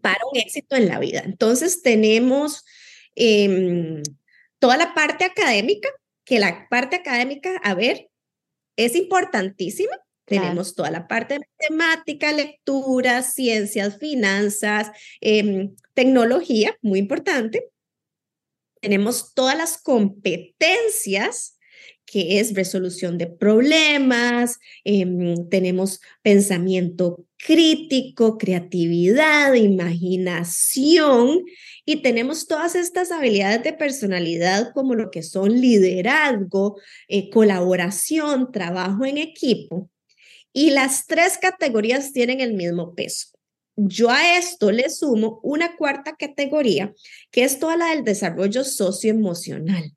para 0.00 0.18
un 0.30 0.38
éxito 0.38 0.76
en 0.76 0.88
la 0.88 0.98
vida. 0.98 1.22
Entonces 1.24 1.82
tenemos 1.82 2.64
em, 3.14 4.02
toda 4.62 4.76
la 4.76 4.94
parte 4.94 5.24
académica, 5.24 5.88
que 6.24 6.38
la 6.38 6.68
parte 6.70 6.94
académica, 6.94 7.56
a 7.64 7.74
ver, 7.74 8.08
es 8.76 8.94
importantísima. 8.94 9.90
Claro. 10.24 10.44
Tenemos 10.44 10.76
toda 10.76 10.92
la 10.92 11.08
parte 11.08 11.34
de 11.34 11.40
matemática, 11.68 12.30
lectura, 12.30 13.22
ciencias, 13.22 13.98
finanzas, 13.98 14.92
em, 15.20 15.74
tecnología, 15.94 16.78
muy 16.80 17.00
importante. 17.00 17.72
Tenemos 18.80 19.34
todas 19.34 19.58
las 19.58 19.82
competencias, 19.82 21.51
que 22.12 22.40
es 22.40 22.52
resolución 22.52 23.16
de 23.16 23.26
problemas, 23.26 24.58
em, 24.84 25.48
tenemos 25.48 25.98
pensamiento 26.20 27.24
crítico, 27.38 28.36
creatividad, 28.36 29.54
imaginación 29.54 31.42
y 31.86 32.02
tenemos 32.02 32.46
todas 32.46 32.74
estas 32.74 33.12
habilidades 33.12 33.62
de 33.62 33.72
personalidad 33.72 34.74
como 34.74 34.94
lo 34.94 35.10
que 35.10 35.22
son 35.22 35.58
liderazgo, 35.58 36.78
eh, 37.08 37.30
colaboración, 37.30 38.52
trabajo 38.52 39.06
en 39.06 39.16
equipo. 39.16 39.88
Y 40.52 40.68
las 40.68 41.06
tres 41.06 41.38
categorías 41.38 42.12
tienen 42.12 42.40
el 42.40 42.52
mismo 42.52 42.94
peso. 42.94 43.28
Yo 43.74 44.10
a 44.10 44.36
esto 44.36 44.70
le 44.70 44.90
sumo 44.90 45.40
una 45.42 45.78
cuarta 45.78 46.14
categoría, 46.14 46.92
que 47.30 47.44
es 47.44 47.58
toda 47.58 47.78
la 47.78 47.94
del 47.94 48.04
desarrollo 48.04 48.64
socioemocional. 48.64 49.94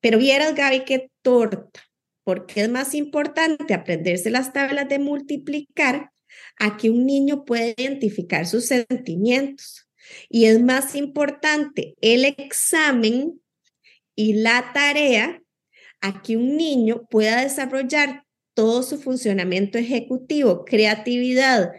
Pero 0.00 0.18
vieras, 0.18 0.54
Gaby, 0.54 0.84
qué 0.84 1.10
torta, 1.22 1.82
porque 2.24 2.62
es 2.62 2.68
más 2.68 2.94
importante 2.94 3.74
aprenderse 3.74 4.30
las 4.30 4.52
tablas 4.52 4.88
de 4.88 4.98
multiplicar 4.98 6.10
a 6.58 6.76
que 6.76 6.90
un 6.90 7.06
niño 7.06 7.44
pueda 7.44 7.68
identificar 7.76 8.46
sus 8.46 8.66
sentimientos. 8.66 9.88
Y 10.28 10.44
es 10.44 10.62
más 10.62 10.94
importante 10.94 11.94
el 12.00 12.24
examen 12.24 13.40
y 14.14 14.34
la 14.34 14.72
tarea 14.72 15.42
a 16.00 16.22
que 16.22 16.36
un 16.36 16.56
niño 16.56 17.06
pueda 17.10 17.42
desarrollar 17.42 18.24
todo 18.54 18.82
su 18.82 18.98
funcionamiento 18.98 19.76
ejecutivo, 19.76 20.64
creatividad, 20.64 21.72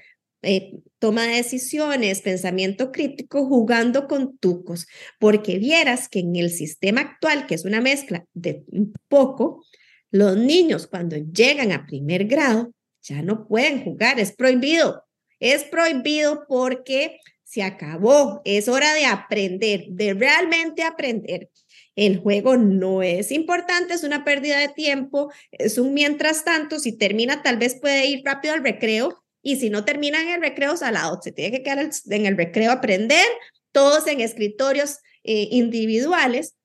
eh, 0.43 0.73
toma 0.99 1.23
de 1.27 1.35
decisiones, 1.35 2.21
pensamiento 2.21 2.91
crítico, 2.91 3.45
jugando 3.45 4.07
con 4.07 4.37
tucos, 4.37 4.87
porque 5.19 5.59
vieras 5.59 6.09
que 6.09 6.19
en 6.19 6.35
el 6.35 6.49
sistema 6.51 7.01
actual, 7.01 7.45
que 7.47 7.55
es 7.55 7.65
una 7.65 7.81
mezcla 7.81 8.25
de 8.33 8.63
un 8.71 8.93
poco, 9.07 9.63
los 10.11 10.37
niños 10.37 10.87
cuando 10.87 11.17
llegan 11.17 11.71
a 11.71 11.85
primer 11.85 12.25
grado 12.25 12.71
ya 13.01 13.21
no 13.21 13.47
pueden 13.47 13.83
jugar, 13.83 14.19
es 14.19 14.33
prohibido, 14.33 15.03
es 15.39 15.63
prohibido 15.63 16.45
porque 16.47 17.19
se 17.43 17.63
acabó, 17.63 18.41
es 18.43 18.67
hora 18.67 18.93
de 18.93 19.05
aprender, 19.05 19.85
de 19.89 20.13
realmente 20.13 20.83
aprender. 20.83 21.49
El 21.95 22.19
juego 22.19 22.57
no 22.57 23.01
es 23.01 23.31
importante, 23.31 23.93
es 23.93 24.03
una 24.03 24.25
pérdida 24.25 24.59
de 24.59 24.67
tiempo, 24.67 25.31
es 25.51 25.77
un 25.77 25.93
mientras 25.93 26.43
tanto, 26.43 26.79
si 26.79 26.97
termina 26.97 27.41
tal 27.43 27.57
vez 27.57 27.79
puede 27.79 28.05
ir 28.07 28.21
rápido 28.25 28.53
al 28.53 28.63
recreo 28.63 29.23
y 29.41 29.57
si 29.57 29.69
no 29.69 29.85
termina 29.85 30.21
en 30.21 30.29
el 30.29 30.41
recreo 30.41 30.75
salado, 30.77 31.19
se 31.21 31.31
tiene 31.31 31.57
que 31.57 31.63
quedar 31.63 31.89
en 32.09 32.25
el 32.25 32.37
recreo 32.37 32.71
a 32.71 32.75
aprender, 32.75 33.25
todos 33.71 34.07
en 34.07 34.21
escritorios 34.21 34.97
eh, 35.23 35.47
individuales. 35.51 36.55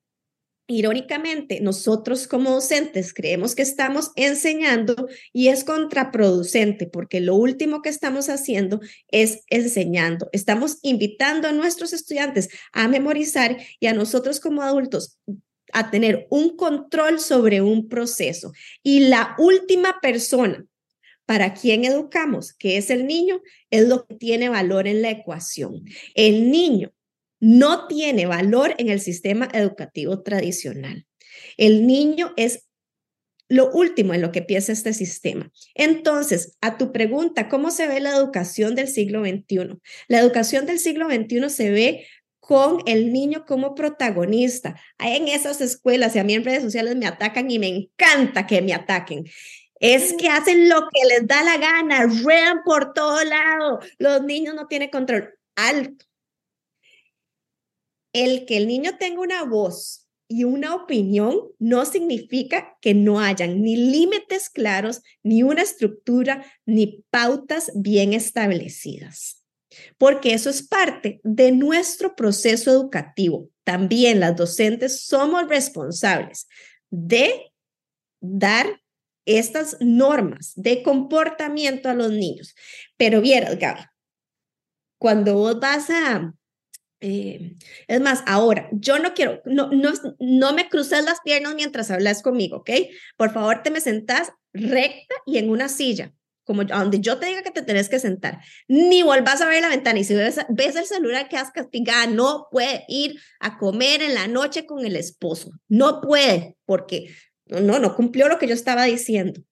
Irónicamente, 0.68 1.60
nosotros 1.60 2.26
como 2.26 2.52
docentes 2.52 3.12
creemos 3.12 3.54
que 3.54 3.62
estamos 3.62 4.12
enseñando 4.16 4.94
y 5.32 5.48
es 5.48 5.64
contraproducente 5.64 6.86
porque 6.86 7.20
lo 7.20 7.34
último 7.34 7.82
que 7.82 7.90
estamos 7.90 8.28
haciendo 8.28 8.80
es 9.08 9.42
enseñando. 9.48 10.28
Estamos 10.32 10.78
invitando 10.82 11.48
a 11.48 11.52
nuestros 11.52 11.92
estudiantes 11.92 12.48
a 12.72 12.88
memorizar 12.88 13.58
y 13.80 13.86
a 13.86 13.92
nosotros 13.92 14.40
como 14.40 14.62
adultos 14.62 15.18
a 15.72 15.90
tener 15.90 16.26
un 16.30 16.56
control 16.56 17.18
sobre 17.18 17.60
un 17.60 17.88
proceso. 17.88 18.52
Y 18.82 19.08
la 19.08 19.34
última 19.38 20.00
persona 20.00 20.64
para 21.32 21.54
quien 21.54 21.86
educamos, 21.86 22.52
que 22.52 22.76
es 22.76 22.90
el 22.90 23.06
niño, 23.06 23.40
es 23.70 23.88
lo 23.88 24.04
que 24.04 24.16
tiene 24.16 24.50
valor 24.50 24.86
en 24.86 25.00
la 25.00 25.08
ecuación. 25.08 25.82
El 26.14 26.50
niño 26.50 26.92
no 27.40 27.86
tiene 27.86 28.26
valor 28.26 28.74
en 28.76 28.90
el 28.90 29.00
sistema 29.00 29.48
educativo 29.54 30.22
tradicional. 30.22 31.06
El 31.56 31.86
niño 31.86 32.34
es 32.36 32.68
lo 33.48 33.70
último 33.70 34.12
en 34.12 34.20
lo 34.20 34.30
que 34.30 34.42
piensa 34.42 34.72
este 34.72 34.92
sistema. 34.92 35.50
Entonces, 35.74 36.58
a 36.60 36.76
tu 36.76 36.92
pregunta, 36.92 37.48
¿cómo 37.48 37.70
se 37.70 37.86
ve 37.86 38.00
la 38.00 38.14
educación 38.14 38.74
del 38.74 38.88
siglo 38.88 39.24
XXI? 39.24 39.78
La 40.08 40.18
educación 40.18 40.66
del 40.66 40.80
siglo 40.80 41.06
XXI 41.08 41.48
se 41.48 41.70
ve 41.70 42.06
con 42.40 42.80
el 42.84 43.10
niño 43.10 43.46
como 43.46 43.74
protagonista. 43.74 44.78
En 44.98 45.28
esas 45.28 45.62
escuelas 45.62 46.14
y 46.14 46.18
a 46.18 46.24
mí 46.24 46.34
en 46.34 46.44
redes 46.44 46.62
sociales 46.62 46.94
me 46.96 47.06
atacan 47.06 47.50
y 47.50 47.58
me 47.58 47.68
encanta 47.68 48.46
que 48.46 48.60
me 48.60 48.74
ataquen. 48.74 49.24
Es 49.82 50.12
que 50.12 50.28
hacen 50.28 50.68
lo 50.68 50.88
que 50.92 51.08
les 51.08 51.26
da 51.26 51.42
la 51.42 51.56
gana, 51.58 52.06
ruedan 52.06 52.62
por 52.64 52.92
todo 52.94 53.24
lado, 53.24 53.80
los 53.98 54.22
niños 54.22 54.54
no 54.54 54.68
tienen 54.68 54.90
control. 54.90 55.34
Alto. 55.56 56.04
El 58.12 58.46
que 58.46 58.58
el 58.58 58.68
niño 58.68 58.96
tenga 58.96 59.20
una 59.20 59.42
voz 59.42 60.06
y 60.28 60.44
una 60.44 60.76
opinión 60.76 61.36
no 61.58 61.84
significa 61.84 62.78
que 62.80 62.94
no 62.94 63.18
hayan 63.18 63.60
ni 63.60 63.74
límites 63.74 64.50
claros, 64.50 65.02
ni 65.24 65.42
una 65.42 65.62
estructura, 65.62 66.46
ni 66.64 67.04
pautas 67.10 67.72
bien 67.74 68.12
establecidas. 68.12 69.42
Porque 69.98 70.32
eso 70.32 70.48
es 70.48 70.62
parte 70.62 71.20
de 71.24 71.50
nuestro 71.50 72.14
proceso 72.14 72.70
educativo. 72.70 73.50
También 73.64 74.20
las 74.20 74.36
docentes 74.36 75.06
somos 75.06 75.48
responsables 75.48 76.46
de 76.88 77.52
dar 78.20 78.81
estas 79.26 79.76
normas 79.80 80.52
de 80.56 80.82
comportamiento 80.82 81.88
a 81.88 81.94
los 81.94 82.10
niños. 82.10 82.54
Pero 82.96 83.20
vieras, 83.20 83.58
Gaby, 83.58 83.82
cuando 84.98 85.34
vos 85.34 85.58
vas 85.60 85.90
a, 85.90 86.34
eh, 87.00 87.56
es 87.88 88.00
más, 88.00 88.22
ahora, 88.26 88.68
yo 88.72 88.98
no 88.98 89.14
quiero, 89.14 89.42
no, 89.44 89.70
no, 89.70 89.92
no 90.20 90.52
me 90.52 90.68
cruces 90.68 91.04
las 91.04 91.20
piernas 91.20 91.54
mientras 91.54 91.90
hablas 91.90 92.22
conmigo, 92.22 92.58
¿ok? 92.58 92.70
Por 93.16 93.32
favor, 93.32 93.62
te 93.62 93.70
me 93.70 93.80
sentás 93.80 94.32
recta 94.52 95.14
y 95.26 95.38
en 95.38 95.50
una 95.50 95.68
silla, 95.68 96.12
como 96.44 96.64
donde 96.64 97.00
yo 97.00 97.18
te 97.18 97.26
diga 97.26 97.42
que 97.42 97.50
te 97.50 97.62
tenés 97.62 97.88
que 97.88 97.98
sentar. 97.98 98.40
Ni 98.68 99.02
volvás 99.02 99.40
a 99.40 99.48
ver 99.48 99.62
la 99.62 99.68
ventana 99.68 99.98
y 99.98 100.04
si 100.04 100.14
ves, 100.14 100.38
ves 100.48 100.76
el 100.76 100.84
celular 100.84 101.28
que 101.28 101.36
has 101.36 101.50
castigada, 101.50 102.06
no 102.06 102.46
puede 102.50 102.84
ir 102.88 103.20
a 103.40 103.58
comer 103.58 104.02
en 104.02 104.14
la 104.14 104.28
noche 104.28 104.66
con 104.66 104.84
el 104.84 104.94
esposo. 104.96 105.50
No 105.68 106.00
puede, 106.00 106.56
porque 106.64 107.12
no, 107.60 107.78
no 107.78 107.94
cumplió 107.94 108.28
lo 108.28 108.38
que 108.38 108.46
yo 108.46 108.54
estaba 108.54 108.84
diciendo. 108.84 109.42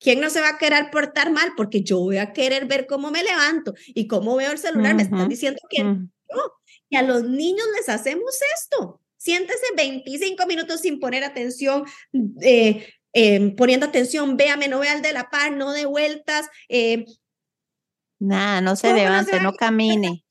¿Quién 0.00 0.20
no 0.20 0.30
se 0.30 0.40
va 0.40 0.50
a 0.50 0.58
querer 0.58 0.90
portar 0.90 1.30
mal? 1.30 1.52
Porque 1.56 1.82
yo 1.82 1.98
voy 1.98 2.16
a 2.16 2.32
querer 2.32 2.66
ver 2.66 2.86
cómo 2.86 3.10
me 3.10 3.22
levanto 3.22 3.74
y 3.88 4.06
cómo 4.06 4.36
veo 4.36 4.50
el 4.50 4.58
celular. 4.58 4.92
Uh 4.92 4.94
-huh. 4.94 4.96
Me 4.96 5.02
están 5.02 5.28
diciendo 5.28 5.60
que 5.68 5.82
uh 5.82 5.86
-huh. 5.86 6.10
no. 6.34 6.42
Y 6.88 6.96
a 6.96 7.02
los 7.02 7.22
niños 7.24 7.66
les 7.76 7.88
hacemos 7.88 8.34
esto. 8.56 9.00
Siéntese 9.16 9.66
25 9.76 10.46
minutos 10.46 10.80
sin 10.80 10.98
poner 10.98 11.22
atención, 11.24 11.84
eh, 12.40 12.88
eh, 13.12 13.54
poniendo 13.54 13.86
atención, 13.86 14.36
véame, 14.38 14.68
no 14.68 14.80
vea 14.80 14.94
el 14.94 15.02
de 15.02 15.12
la 15.12 15.28
par, 15.28 15.52
no 15.52 15.72
de 15.72 15.84
vueltas. 15.84 16.48
Eh, 16.68 17.04
Nada, 18.18 18.60
no 18.60 18.76
se 18.76 18.92
levante, 18.92 19.36
no, 19.36 19.50
no 19.50 19.52
camine. 19.54 20.24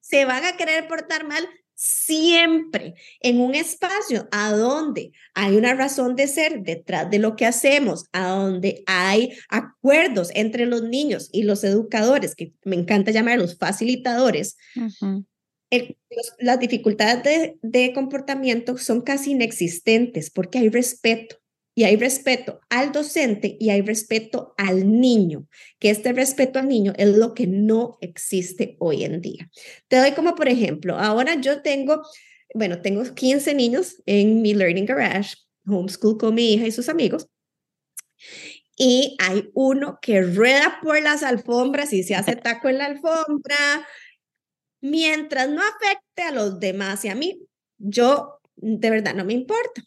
Se 0.00 0.24
van 0.24 0.44
a 0.44 0.56
querer 0.56 0.86
portar 0.86 1.26
mal 1.26 1.48
siempre 1.76 2.94
en 3.20 3.38
un 3.38 3.54
espacio 3.54 4.26
a 4.32 4.50
donde 4.52 5.12
hay 5.34 5.56
una 5.56 5.74
razón 5.74 6.16
de 6.16 6.26
ser 6.26 6.62
detrás 6.62 7.10
de 7.10 7.18
lo 7.18 7.36
que 7.36 7.44
hacemos, 7.44 8.06
a 8.12 8.30
donde 8.30 8.82
hay 8.86 9.34
acuerdos 9.50 10.30
entre 10.34 10.66
los 10.66 10.82
niños 10.82 11.28
y 11.32 11.42
los 11.42 11.62
educadores, 11.62 12.34
que 12.34 12.54
me 12.64 12.76
encanta 12.76 13.12
llamarlos 13.12 13.58
facilitadores, 13.58 14.56
uh 14.74 14.88
-huh. 14.88 15.96
las 16.38 16.58
dificultades 16.58 17.22
de, 17.22 17.58
de 17.62 17.92
comportamiento 17.92 18.78
son 18.78 19.02
casi 19.02 19.32
inexistentes 19.32 20.30
porque 20.30 20.58
hay 20.58 20.70
respeto 20.70 21.36
y 21.78 21.84
hay 21.84 21.96
respeto 21.96 22.60
al 22.70 22.90
docente 22.90 23.58
y 23.60 23.68
hay 23.68 23.82
respeto 23.82 24.54
al 24.56 24.98
niño, 24.98 25.46
que 25.78 25.90
este 25.90 26.14
respeto 26.14 26.58
al 26.58 26.68
niño 26.68 26.94
es 26.96 27.14
lo 27.14 27.34
que 27.34 27.46
no 27.46 27.98
existe 28.00 28.76
hoy 28.80 29.04
en 29.04 29.20
día. 29.20 29.50
Te 29.86 29.98
doy 29.98 30.12
como 30.12 30.34
por 30.34 30.48
ejemplo, 30.48 30.98
ahora 30.98 31.38
yo 31.38 31.60
tengo, 31.60 32.02
bueno, 32.54 32.80
tengo 32.80 33.04
15 33.04 33.54
niños 33.54 34.02
en 34.06 34.40
mi 34.40 34.54
Learning 34.54 34.86
Garage, 34.86 35.36
homeschool 35.66 36.16
con 36.16 36.34
mi 36.34 36.54
hija 36.54 36.66
y 36.66 36.72
sus 36.72 36.88
amigos, 36.88 37.28
y 38.78 39.14
hay 39.20 39.50
uno 39.52 39.98
que 40.00 40.22
rueda 40.22 40.78
por 40.82 41.00
las 41.02 41.22
alfombras 41.22 41.92
y 41.92 42.02
se 42.04 42.14
hace 42.14 42.36
taco 42.36 42.70
en 42.70 42.78
la 42.78 42.86
alfombra, 42.86 43.86
mientras 44.80 45.50
no 45.50 45.60
afecte 45.60 46.22
a 46.22 46.32
los 46.32 46.58
demás 46.58 47.04
y 47.04 47.08
a 47.08 47.14
mí, 47.14 47.46
yo 47.76 48.40
de 48.54 48.88
verdad 48.88 49.14
no 49.14 49.26
me 49.26 49.34
importa 49.34 49.82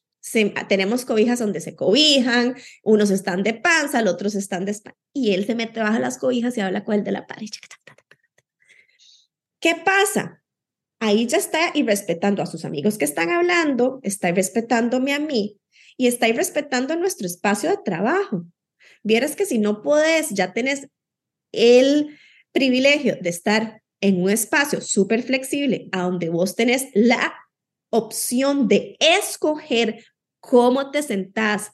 tenemos 0.67 1.05
cobijas 1.05 1.39
donde 1.39 1.61
se 1.61 1.75
cobijan, 1.75 2.55
unos 2.83 3.09
están 3.09 3.43
de 3.43 3.53
panza, 3.53 4.01
los 4.01 4.13
otros 4.13 4.35
están 4.35 4.65
de 4.65 4.71
espalda, 4.71 4.97
y 5.13 5.33
él 5.33 5.45
se 5.45 5.55
mete 5.55 5.79
bajo 5.79 5.99
las 5.99 6.17
cobijas 6.17 6.57
y 6.57 6.61
habla 6.61 6.83
con 6.83 6.95
el 6.95 7.03
de 7.03 7.11
la 7.11 7.25
pared. 7.25 7.47
¿Qué 9.59 9.75
pasa? 9.75 10.43
Ahí 10.99 11.27
ya 11.27 11.37
está 11.37 11.71
irrespetando 11.73 12.41
a 12.41 12.45
sus 12.45 12.65
amigos 12.65 12.97
que 12.97 13.05
están 13.05 13.29
hablando, 13.29 13.99
está 14.03 14.29
irrespetándome 14.29 15.13
a 15.13 15.19
mí 15.19 15.59
y 15.97 16.07
está 16.07 16.27
irrespetando 16.27 16.95
nuestro 16.95 17.25
espacio 17.25 17.69
de 17.69 17.77
trabajo. 17.83 18.45
Vieras 19.03 19.35
que 19.35 19.45
si 19.45 19.59
no 19.59 19.81
puedes, 19.81 20.29
ya 20.31 20.53
tenés 20.53 20.89
el 21.51 22.17
privilegio 22.51 23.17
de 23.21 23.29
estar 23.29 23.81
en 24.01 24.21
un 24.21 24.29
espacio 24.29 24.81
súper 24.81 25.23
flexible, 25.23 25.89
a 25.91 26.03
donde 26.03 26.29
vos 26.29 26.55
tenés 26.55 26.87
la 26.93 27.33
opción 27.89 28.67
de 28.67 28.95
escoger 28.99 30.05
cómo 30.39 30.91
te 30.91 31.03
sentás, 31.03 31.71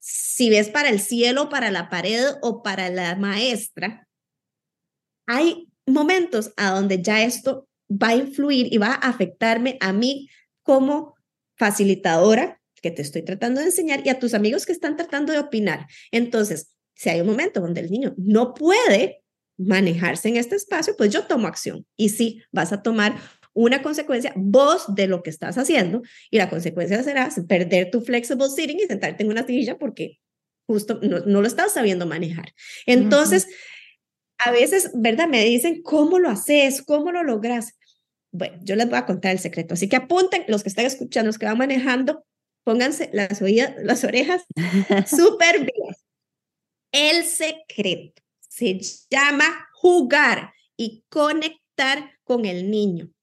si 0.00 0.50
ves 0.50 0.68
para 0.68 0.90
el 0.90 1.00
cielo, 1.00 1.48
para 1.48 1.70
la 1.70 1.88
pared 1.88 2.24
o 2.42 2.62
para 2.62 2.90
la 2.90 3.16
maestra, 3.16 4.06
hay 5.26 5.68
momentos 5.86 6.52
a 6.56 6.70
donde 6.70 7.02
ya 7.02 7.22
esto 7.22 7.68
va 7.90 8.08
a 8.08 8.16
influir 8.16 8.72
y 8.72 8.78
va 8.78 8.88
a 8.88 9.08
afectarme 9.08 9.78
a 9.80 9.92
mí 9.92 10.28
como 10.62 11.14
facilitadora 11.56 12.60
que 12.82 12.90
te 12.90 13.02
estoy 13.02 13.22
tratando 13.22 13.60
de 13.60 13.66
enseñar 13.66 14.06
y 14.06 14.10
a 14.10 14.18
tus 14.18 14.34
amigos 14.34 14.66
que 14.66 14.72
están 14.72 14.96
tratando 14.96 15.32
de 15.32 15.38
opinar. 15.38 15.86
Entonces, 16.10 16.74
si 16.94 17.08
hay 17.08 17.20
un 17.22 17.26
momento 17.26 17.60
donde 17.60 17.80
el 17.80 17.90
niño 17.90 18.14
no 18.18 18.52
puede 18.52 19.22
manejarse 19.56 20.28
en 20.28 20.36
este 20.36 20.56
espacio, 20.56 20.94
pues 20.96 21.10
yo 21.10 21.24
tomo 21.24 21.46
acción. 21.48 21.86
Y 21.96 22.10
sí, 22.10 22.42
vas 22.52 22.72
a 22.72 22.82
tomar 22.82 23.16
una 23.54 23.82
consecuencia 23.82 24.32
vos 24.36 24.94
de 24.94 25.06
lo 25.06 25.22
que 25.22 25.30
estás 25.30 25.56
haciendo 25.56 26.02
y 26.30 26.38
la 26.38 26.50
consecuencia 26.50 27.02
será 27.02 27.30
perder 27.48 27.90
tu 27.90 28.00
flexible 28.00 28.48
sitting 28.48 28.80
y 28.80 28.86
sentarte 28.86 29.22
en 29.22 29.30
una 29.30 29.46
silla 29.46 29.78
porque 29.78 30.18
justo 30.66 30.98
no, 31.02 31.20
lo 31.20 31.46
estás 31.46 31.72
sabiendo 31.72 32.06
manejar. 32.06 32.52
Entonces, 32.86 33.46
a 34.38 34.50
veces, 34.50 34.90
¿verdad? 34.94 35.28
Me 35.28 35.44
dicen, 35.44 35.82
¿cómo 35.82 36.18
lo 36.18 36.28
haces? 36.28 36.82
¿Cómo 36.82 37.12
lo 37.12 37.22
logras? 37.22 37.74
Bueno, 38.32 38.58
yo 38.62 38.74
les 38.74 38.88
voy 38.88 38.98
a 38.98 39.06
contar 39.06 39.32
el 39.32 39.38
secreto. 39.38 39.74
Así 39.74 39.88
que 39.88 39.96
apunten, 39.96 40.44
los 40.48 40.62
que 40.62 40.68
están 40.68 40.86
escuchando, 40.86 41.28
los 41.28 41.38
que 41.38 41.46
van 41.46 41.58
manejando, 41.58 42.26
pónganse 42.64 43.10
las, 43.12 43.40
oídas, 43.40 43.74
las 43.78 44.02
orejas 44.04 44.44
súper 45.06 45.60
bien. 45.60 45.94
El 46.90 47.24
secreto 47.24 48.22
se 48.40 48.78
llama 49.10 49.68
jugar 49.74 50.52
y 50.76 51.04
conectar 51.08 52.12
con 52.24 52.44
el 52.44 52.70
niño. 52.70 53.13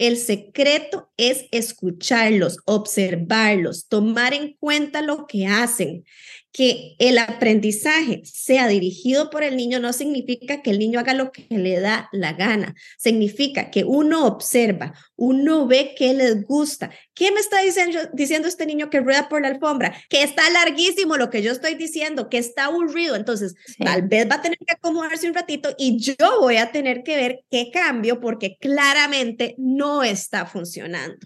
El 0.00 0.16
secreto 0.16 1.10
es 1.18 1.44
escucharlos, 1.50 2.56
observarlos, 2.64 3.86
tomar 3.86 4.32
en 4.32 4.54
cuenta 4.54 5.02
lo 5.02 5.26
que 5.26 5.46
hacen. 5.46 6.06
Que 6.52 6.96
el 6.98 7.18
aprendizaje 7.18 8.22
sea 8.24 8.66
dirigido 8.66 9.28
por 9.28 9.44
el 9.44 9.58
niño 9.58 9.78
no 9.78 9.92
significa 9.92 10.62
que 10.62 10.70
el 10.70 10.78
niño 10.78 10.98
haga 10.98 11.12
lo 11.12 11.30
que 11.32 11.46
le 11.50 11.80
da 11.80 12.08
la 12.12 12.32
gana. 12.32 12.74
Significa 12.98 13.70
que 13.70 13.84
uno 13.84 14.26
observa, 14.26 14.94
uno 15.16 15.66
ve 15.66 15.94
qué 15.94 16.14
les 16.14 16.44
gusta. 16.44 16.90
¿Qué 17.20 17.30
me 17.32 17.40
está 17.40 17.60
diciendo, 17.60 17.98
diciendo 18.14 18.48
este 18.48 18.64
niño 18.64 18.88
que 18.88 19.00
rueda 19.00 19.28
por 19.28 19.42
la 19.42 19.48
alfombra? 19.48 19.94
Que 20.08 20.22
está 20.22 20.48
larguísimo 20.48 21.18
lo 21.18 21.28
que 21.28 21.42
yo 21.42 21.52
estoy 21.52 21.74
diciendo, 21.74 22.30
que 22.30 22.38
está 22.38 22.64
aburrido. 22.64 23.14
Entonces, 23.14 23.56
tal 23.78 24.08
vez 24.08 24.26
va 24.26 24.36
a 24.36 24.40
tener 24.40 24.56
que 24.56 24.72
acomodarse 24.74 25.28
un 25.28 25.34
ratito 25.34 25.74
y 25.76 25.98
yo 25.98 26.40
voy 26.40 26.56
a 26.56 26.72
tener 26.72 27.02
que 27.02 27.16
ver 27.16 27.40
qué 27.50 27.70
cambio 27.70 28.20
porque 28.20 28.56
claramente 28.58 29.54
no 29.58 30.02
está 30.02 30.46
funcionando. 30.46 31.18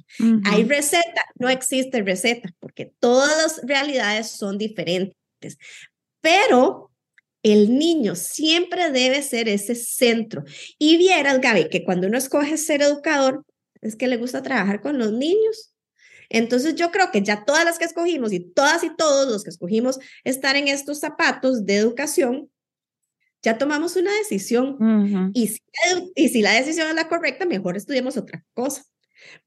Hay 0.47 0.65
receta, 0.65 1.27
no 1.37 1.49
existe 1.49 2.03
receta 2.03 2.49
porque 2.59 2.93
todas 2.99 3.37
las 3.41 3.61
realidades 3.65 4.27
son 4.33 4.59
diferentes. 4.59 5.15
Pero 6.21 6.91
el 7.45 7.79
niño 7.79 8.17
siempre 8.17 8.91
debe 8.91 9.23
ser 9.23 9.49
ese 9.49 9.77
centro. 9.77 10.43
Y 10.77 10.97
vieras, 10.97 11.41
Gaby, 11.41 11.69
que 11.69 11.85
cuando 11.85 12.09
uno 12.09 12.19
escoge 12.19 12.57
ser 12.57 12.83
educador, 12.83 13.45
es 13.81 13.95
que 13.95 14.09
le 14.09 14.17
gusta 14.17 14.43
trabajar 14.43 14.81
con 14.81 14.99
los 14.99 15.13
niños. 15.13 15.71
Entonces 16.35 16.75
yo 16.75 16.91
creo 16.91 17.13
que 17.13 17.23
ya 17.23 17.45
todas 17.45 17.65
las 17.65 17.79
que 17.79 17.85
escogimos 17.85 18.33
y 18.33 18.41
todas 18.41 18.83
y 18.83 18.91
todos 18.97 19.31
los 19.31 19.45
que 19.45 19.51
escogimos 19.51 20.01
estar 20.25 20.57
en 20.57 20.67
estos 20.67 20.99
zapatos 20.99 21.65
de 21.65 21.77
educación, 21.77 22.51
ya 23.41 23.57
tomamos 23.57 23.95
una 23.95 24.13
decisión. 24.17 25.31
y, 25.33 25.47
si, 25.47 25.61
y 26.17 26.29
si 26.31 26.43
la 26.43 26.51
decisión 26.55 26.89
es 26.89 26.95
la 26.97 27.07
correcta, 27.07 27.47
mejor 27.47 27.77
estudiemos 27.77 28.17
otra 28.17 28.45
cosa. 28.53 28.83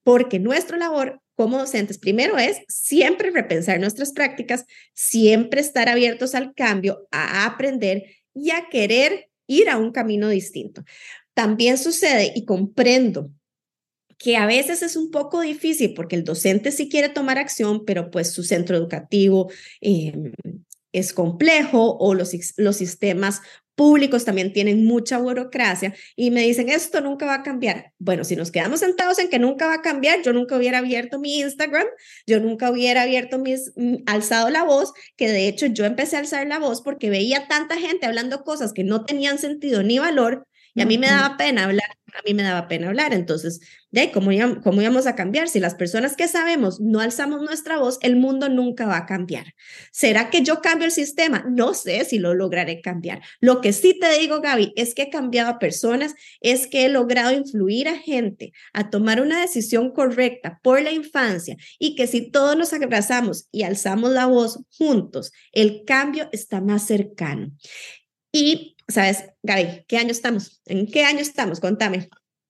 Porque 0.04 0.40
nuestra 0.40 0.78
labor 0.78 1.22
como 1.36 1.58
docentes, 1.58 1.98
primero 1.98 2.38
es 2.38 2.62
siempre 2.70 3.32
repensar 3.32 3.82
nuestras 3.82 4.14
prácticas, 4.14 4.64
siempre 4.94 5.60
estar 5.60 5.90
abiertos 5.90 6.36
al 6.36 6.54
cambio, 6.54 7.06
a 7.12 7.46
aprender 7.46 8.06
y 8.34 8.52
a 8.52 8.70
querer 8.70 9.30
ir 9.46 9.70
a 9.70 9.78
un 9.78 9.92
camino 9.92 10.30
distinto. 10.30 10.86
También 11.34 11.78
sucede 11.78 12.32
y 12.34 12.46
comprendo 12.46 13.30
que 14.18 14.38
a 14.38 14.46
veces 14.46 14.82
es 14.82 14.96
un 14.96 15.12
poco 15.12 15.42
difícil 15.42 15.94
porque 15.94 16.16
el 16.16 16.24
docente 16.24 16.72
sí 16.72 16.90
quiere 16.90 17.10
tomar 17.10 17.38
acción, 17.38 17.86
pero 17.86 18.12
pues 18.12 18.32
su 18.32 18.44
centro 18.44 18.76
educativo 18.76 19.50
em, 19.82 20.34
es 20.92 21.14
complejo 21.14 21.98
o 22.00 22.14
los, 22.14 22.32
los 22.58 22.76
sistemas 22.76 23.42
públicos 23.78 24.26
también 24.26 24.52
tienen 24.54 24.86
mucha 24.86 25.20
burocracia 25.20 25.94
y 26.16 26.32
me 26.32 26.42
dicen, 26.42 26.68
esto 26.68 27.00
nunca 27.00 27.28
va 27.28 27.36
a 27.36 27.44
cambiar. 27.44 27.94
Bueno, 28.00 28.24
si 28.24 28.36
nos 28.36 28.50
quedamos 28.50 28.80
sentados 28.80 29.20
en 29.20 29.30
que 29.30 29.38
nunca 29.38 29.68
va 29.68 29.76
a 29.76 29.82
cambiar, 29.84 30.24
yo 30.24 30.34
nunca 30.34 30.58
hubiera 30.58 30.80
abierto 30.80 31.20
mi 31.20 31.40
Instagram, 31.42 31.86
yo 32.26 32.40
nunca 32.40 32.72
hubiera 32.72 33.04
abierto 33.04 33.38
mis, 33.38 33.72
mm, 33.76 33.98
alzado 34.08 34.50
la 34.50 34.64
voz, 34.64 34.94
que 35.16 35.30
de 35.30 35.48
hecho 35.48 35.68
yo 35.68 35.86
empecé 35.86 36.16
a 36.16 36.20
alzar 36.20 36.48
la 36.48 36.58
voz 36.58 36.82
porque 36.82 37.12
veía 37.12 37.48
tanta 37.48 37.78
gente 37.78 38.08
hablando 38.08 38.44
cosas 38.44 38.74
que 38.74 38.84
no 38.84 39.06
tenían 39.06 39.38
sentido 39.38 39.84
ni 39.84 40.00
valor 40.00 40.47
y 40.78 40.82
a 40.82 40.86
mí 40.86 41.00
me 41.00 41.08
daba 41.08 41.38
pena 41.38 41.64
hablar, 41.64 41.98
a 42.14 42.22
mí 42.24 42.36
me 42.36 42.44
daba 42.44 42.68
pena 42.68 42.90
hablar. 42.90 43.12
Entonces, 43.12 43.62
de 43.90 44.12
cómo, 44.12 44.30
cómo 44.64 44.80
íbamos 44.80 45.08
a 45.08 45.16
cambiar. 45.16 45.50
Si 45.50 45.60
las 45.60 45.74
personas 45.74 46.16
que 46.16 46.28
sabemos 46.28 46.80
no 46.80 47.00
alzamos 47.00 47.42
nuestra 47.42 47.80
voz, 47.80 47.98
el 48.04 48.16
mundo 48.16 48.48
nunca 48.48 48.86
va 48.86 48.98
a 48.98 49.06
cambiar. 49.08 49.56
¿Será 49.92 50.30
que 50.30 50.44
yo 50.44 50.62
cambio 50.62 50.86
el 50.86 50.92
sistema? 50.92 51.44
No 51.50 51.74
sé 51.74 52.06
si 52.06 52.20
lo 52.20 52.36
lograré 52.36 52.80
cambiar. 52.82 53.24
Lo 53.40 53.60
que 53.60 53.74
sí 53.74 53.98
te 54.00 54.20
digo, 54.20 54.40
Gaby, 54.40 54.74
es 54.76 54.94
que 54.94 55.04
he 55.04 55.10
cambiado 55.10 55.50
a 55.50 55.58
personas, 55.58 56.14
es 56.42 56.68
que 56.68 56.86
he 56.86 56.90
logrado 56.90 57.32
influir 57.32 57.88
a 57.88 57.98
gente 57.98 58.54
a 58.72 58.92
tomar 58.92 59.20
una 59.20 59.42
decisión 59.42 59.92
correcta 59.92 60.60
por 60.62 60.80
la 60.84 60.92
infancia 60.92 61.58
y 61.80 61.96
que 61.96 62.06
si 62.06 62.30
todos 62.30 62.56
nos 62.56 62.72
abrazamos 62.72 63.48
y 63.52 63.64
alzamos 63.64 64.12
la 64.12 64.28
voz 64.28 64.60
juntos, 64.78 65.32
el 65.54 65.86
cambio 65.86 66.30
está 66.32 66.62
más 66.62 66.86
cercano. 66.86 67.52
Y 68.32 68.77
¿Sabes, 68.88 69.26
Gaby, 69.44 69.86
qué 69.88 69.98
año 69.98 70.12
estamos? 70.12 70.62
¿En 70.66 70.88
qué 70.88 71.04
año 71.04 71.20
estamos? 71.20 71.60
Contame. 71.60 72.10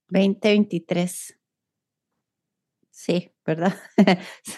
2023. 0.09 1.37
Sí, 2.91 3.31
¿verdad? 3.45 3.75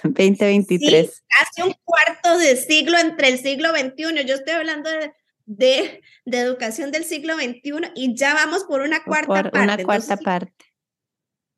2023. 0.03 1.09
Sí, 1.13 1.21
casi 1.27 1.61
un 1.61 1.75
cuarto 1.83 2.37
de 2.37 2.55
siglo 2.55 2.97
entre 2.97 3.29
el 3.29 3.39
siglo 3.39 3.69
XXI. 3.69 4.25
Yo 4.25 4.35
estoy 4.35 4.53
hablando 4.53 4.89
de, 4.89 5.13
de, 5.45 6.01
educación 6.39 6.91
del 6.91 7.05
siglo 7.05 7.35
XXI 7.35 7.91
y 7.95 8.15
ya 8.15 8.33
vamos 8.33 8.65
por 8.65 8.81
una 8.81 9.03
cuarta 9.03 9.43
parte. 9.43 9.59
Una 9.59 9.77
cuarta 9.83 10.17
parte 10.17 10.68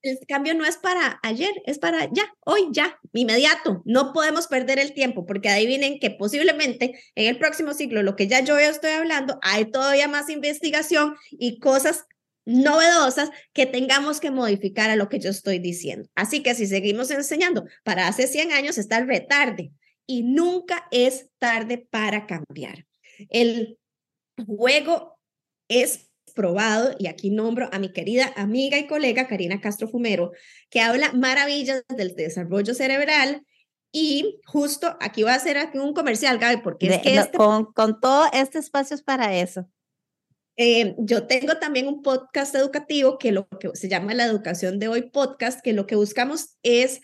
el 0.01 0.19
cambio 0.27 0.53
no 0.53 0.65
es 0.65 0.77
para 0.77 1.19
ayer, 1.23 1.51
es 1.65 1.79
para 1.79 2.09
ya, 2.11 2.33
hoy, 2.45 2.67
ya, 2.71 2.99
inmediato. 3.13 3.81
No 3.85 4.13
podemos 4.13 4.47
perder 4.47 4.79
el 4.79 4.93
tiempo 4.93 5.25
porque 5.25 5.49
adivinen 5.49 5.99
que 5.99 6.11
posiblemente 6.11 6.99
en 7.15 7.27
el 7.27 7.37
próximo 7.37 7.73
ciclo, 7.73 8.03
lo 8.03 8.15
que 8.15 8.27
ya 8.27 8.41
yo 8.41 8.57
estoy 8.57 8.91
hablando, 8.91 9.39
hay 9.41 9.65
todavía 9.65 10.07
más 10.07 10.29
investigación 10.29 11.15
y 11.31 11.59
cosas 11.59 12.05
novedosas 12.45 13.29
que 13.53 13.65
tengamos 13.65 14.19
que 14.19 14.31
modificar 14.31 14.89
a 14.89 14.95
lo 14.95 15.09
que 15.09 15.19
yo 15.19 15.29
estoy 15.29 15.59
diciendo. 15.59 16.09
Así 16.15 16.41
que 16.41 16.55
si 16.55 16.67
seguimos 16.67 17.11
enseñando 17.11 17.65
para 17.83 18.07
hace 18.07 18.27
100 18.27 18.51
años, 18.51 18.77
está 18.77 18.99
retarde 19.01 19.71
y 20.07 20.23
nunca 20.23 20.87
es 20.91 21.29
tarde 21.39 21.87
para 21.89 22.25
cambiar. 22.25 22.85
El 23.29 23.77
juego 24.45 25.19
es 25.67 26.10
probado, 26.31 26.95
y 26.99 27.07
aquí 27.07 27.29
nombro 27.29 27.69
a 27.71 27.79
mi 27.79 27.91
querida 27.91 28.33
amiga 28.35 28.77
y 28.77 28.87
colega 28.87 29.27
Karina 29.27 29.61
Castro 29.61 29.87
Fumero, 29.87 30.31
que 30.69 30.81
habla 30.81 31.11
maravillas 31.13 31.83
del 31.95 32.15
desarrollo 32.15 32.73
cerebral. 32.73 33.45
Y 33.93 34.39
justo 34.45 34.95
aquí 35.01 35.23
va 35.23 35.33
a 35.33 35.35
hacer 35.35 35.57
aquí 35.57 35.77
un 35.77 35.93
comercial, 35.93 36.37
Gaby, 36.37 36.61
porque 36.61 36.87
es 36.87 37.01
que 37.01 37.15
este 37.15 37.37
con, 37.37 37.65
con 37.73 37.99
todo 37.99 38.25
este 38.31 38.59
espacio 38.59 38.95
es 38.95 39.03
para 39.03 39.35
eso. 39.35 39.67
Eh, 40.57 40.95
yo 40.99 41.27
tengo 41.27 41.57
también 41.57 41.87
un 41.87 42.01
podcast 42.01 42.53
educativo 42.55 43.17
que 43.17 43.31
lo 43.31 43.47
que 43.47 43.71
se 43.73 43.89
llama 43.89 44.13
la 44.13 44.25
educación 44.25 44.79
de 44.79 44.87
hoy 44.87 45.09
podcast, 45.09 45.61
que 45.61 45.73
lo 45.73 45.87
que 45.87 45.95
buscamos 45.95 46.57
es, 46.61 47.01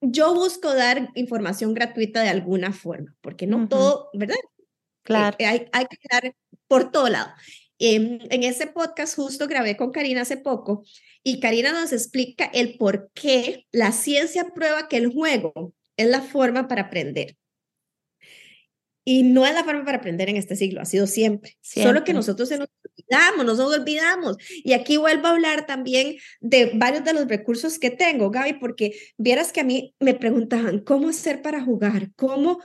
yo 0.00 0.34
busco 0.34 0.74
dar 0.74 1.10
información 1.14 1.74
gratuita 1.74 2.22
de 2.22 2.28
alguna 2.28 2.72
forma, 2.72 3.16
porque 3.20 3.46
no 3.46 3.66
todo, 3.68 4.10
¿verdad? 4.12 4.36
Eh, 4.36 4.62
claro. 5.02 5.36
hay, 5.40 5.68
hay 5.72 5.86
que 5.86 5.98
dar 6.10 6.34
por 6.68 6.90
todo 6.90 7.08
lado. 7.08 7.30
En, 7.80 8.20
en 8.30 8.42
ese 8.44 8.68
podcast 8.68 9.16
justo 9.16 9.48
grabé 9.48 9.76
con 9.76 9.90
Karina 9.90 10.20
hace 10.22 10.36
poco 10.36 10.84
y 11.24 11.40
Karina 11.40 11.72
nos 11.72 11.92
explica 11.92 12.44
el 12.44 12.76
por 12.76 13.10
qué 13.14 13.66
la 13.72 13.90
ciencia 13.90 14.50
prueba 14.54 14.86
que 14.86 14.98
el 14.98 15.12
juego 15.12 15.74
es 15.96 16.06
la 16.06 16.20
forma 16.20 16.68
para 16.68 16.82
aprender. 16.82 17.36
Y 19.04 19.22
no 19.22 19.46
es 19.46 19.54
la 19.54 19.64
forma 19.64 19.84
para 19.84 19.98
aprender 19.98 20.28
en 20.28 20.36
este 20.36 20.56
siglo, 20.56 20.80
ha 20.80 20.84
sido 20.84 21.06
siempre. 21.06 21.56
Solo 21.62 22.04
que 22.04 22.12
nosotros 22.12 22.48
se 22.48 22.58
nos 22.58 22.68
olvidamos, 22.84 23.46
nos 23.46 23.58
olvidamos. 23.58 24.36
Y 24.62 24.74
aquí 24.74 24.98
vuelvo 24.98 25.26
a 25.26 25.30
hablar 25.30 25.66
también 25.66 26.16
de 26.40 26.72
varios 26.74 27.02
de 27.04 27.14
los 27.14 27.26
recursos 27.26 27.78
que 27.78 27.90
tengo, 27.90 28.30
Gaby, 28.30 28.54
porque 28.60 28.92
vieras 29.16 29.52
que 29.52 29.60
a 29.60 29.64
mí 29.64 29.94
me 30.00 30.14
preguntaban, 30.14 30.80
¿cómo 30.80 31.08
hacer 31.08 31.40
para 31.40 31.62
jugar? 31.62 32.12
¿Cómo? 32.14 32.60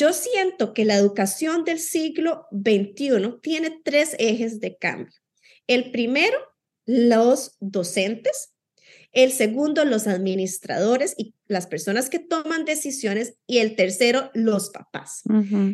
Yo 0.00 0.14
siento 0.14 0.72
que 0.72 0.86
la 0.86 0.96
educación 0.96 1.62
del 1.64 1.78
siglo 1.78 2.46
XXI 2.52 3.38
tiene 3.42 3.82
tres 3.84 4.16
ejes 4.18 4.58
de 4.58 4.78
cambio. 4.78 5.12
El 5.66 5.90
primero, 5.90 6.38
los 6.86 7.58
docentes, 7.60 8.54
el 9.12 9.30
segundo, 9.30 9.84
los 9.84 10.06
administradores 10.06 11.14
y 11.18 11.34
las 11.48 11.66
personas 11.66 12.08
que 12.08 12.18
toman 12.18 12.64
decisiones. 12.64 13.34
Y 13.46 13.58
el 13.58 13.76
tercero, 13.76 14.30
los 14.32 14.70
papás. 14.70 15.20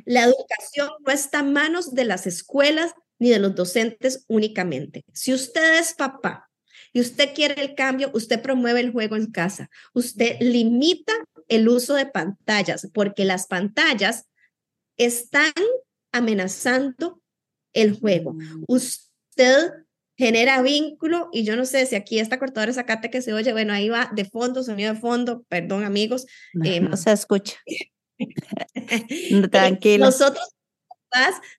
La 0.04 0.24
educación 0.24 0.88
no 1.06 1.12
está 1.12 1.38
en 1.38 1.52
manos 1.52 1.94
de 1.94 2.04
las 2.04 2.26
escuelas 2.26 2.94
ni 3.20 3.30
de 3.30 3.38
los 3.38 3.54
docentes 3.54 4.24
únicamente. 4.26 5.04
Si 5.12 5.32
usted 5.34 5.78
es 5.78 5.94
papá 5.94 6.50
y 6.92 7.00
usted 7.00 7.32
quiere 7.32 7.62
el 7.62 7.76
cambio, 7.76 8.10
usted 8.12 8.42
promueve 8.42 8.80
el 8.80 8.90
juego 8.90 9.14
en 9.14 9.30
casa. 9.30 9.70
Usted 9.94 10.36
limita 10.40 11.12
el 11.48 11.68
uso 11.68 11.94
de 11.94 12.06
pantallas 12.06 12.88
porque 12.92 13.24
las 13.24 13.46
pantallas 13.46 14.26
están 14.96 15.52
amenazando 16.12 17.20
el 17.72 17.98
juego. 17.98 18.34
Mm. 18.34 18.64
Usted 18.68 19.72
genera 20.16 20.62
vínculo 20.62 21.28
y 21.32 21.44
yo 21.44 21.56
no 21.56 21.66
sé 21.66 21.84
si 21.86 21.94
aquí 21.94 22.18
esta 22.18 22.38
cortadora 22.38 22.72
sacate 22.72 23.10
que 23.10 23.20
se 23.20 23.34
oye, 23.34 23.52
bueno, 23.52 23.72
ahí 23.72 23.88
va 23.88 24.10
de 24.14 24.24
fondo, 24.24 24.62
sonido 24.62 24.94
de 24.94 25.00
fondo, 25.00 25.44
perdón 25.48 25.84
amigos. 25.84 26.26
No, 26.54 26.64
em, 26.64 26.96
se 26.96 27.12
escucha. 27.12 27.56
Tranquilo. 29.50 30.06
Nosotros 30.06 30.56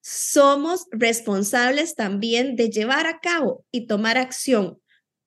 somos 0.02 0.88
responsables 0.91 1.95
también 1.95 2.56
de 2.56 2.69
llevar 2.69 3.08
a 3.08 3.19
cabo 3.19 3.65
y 3.71 3.88
tomar 3.88 4.17
acción 4.17 4.80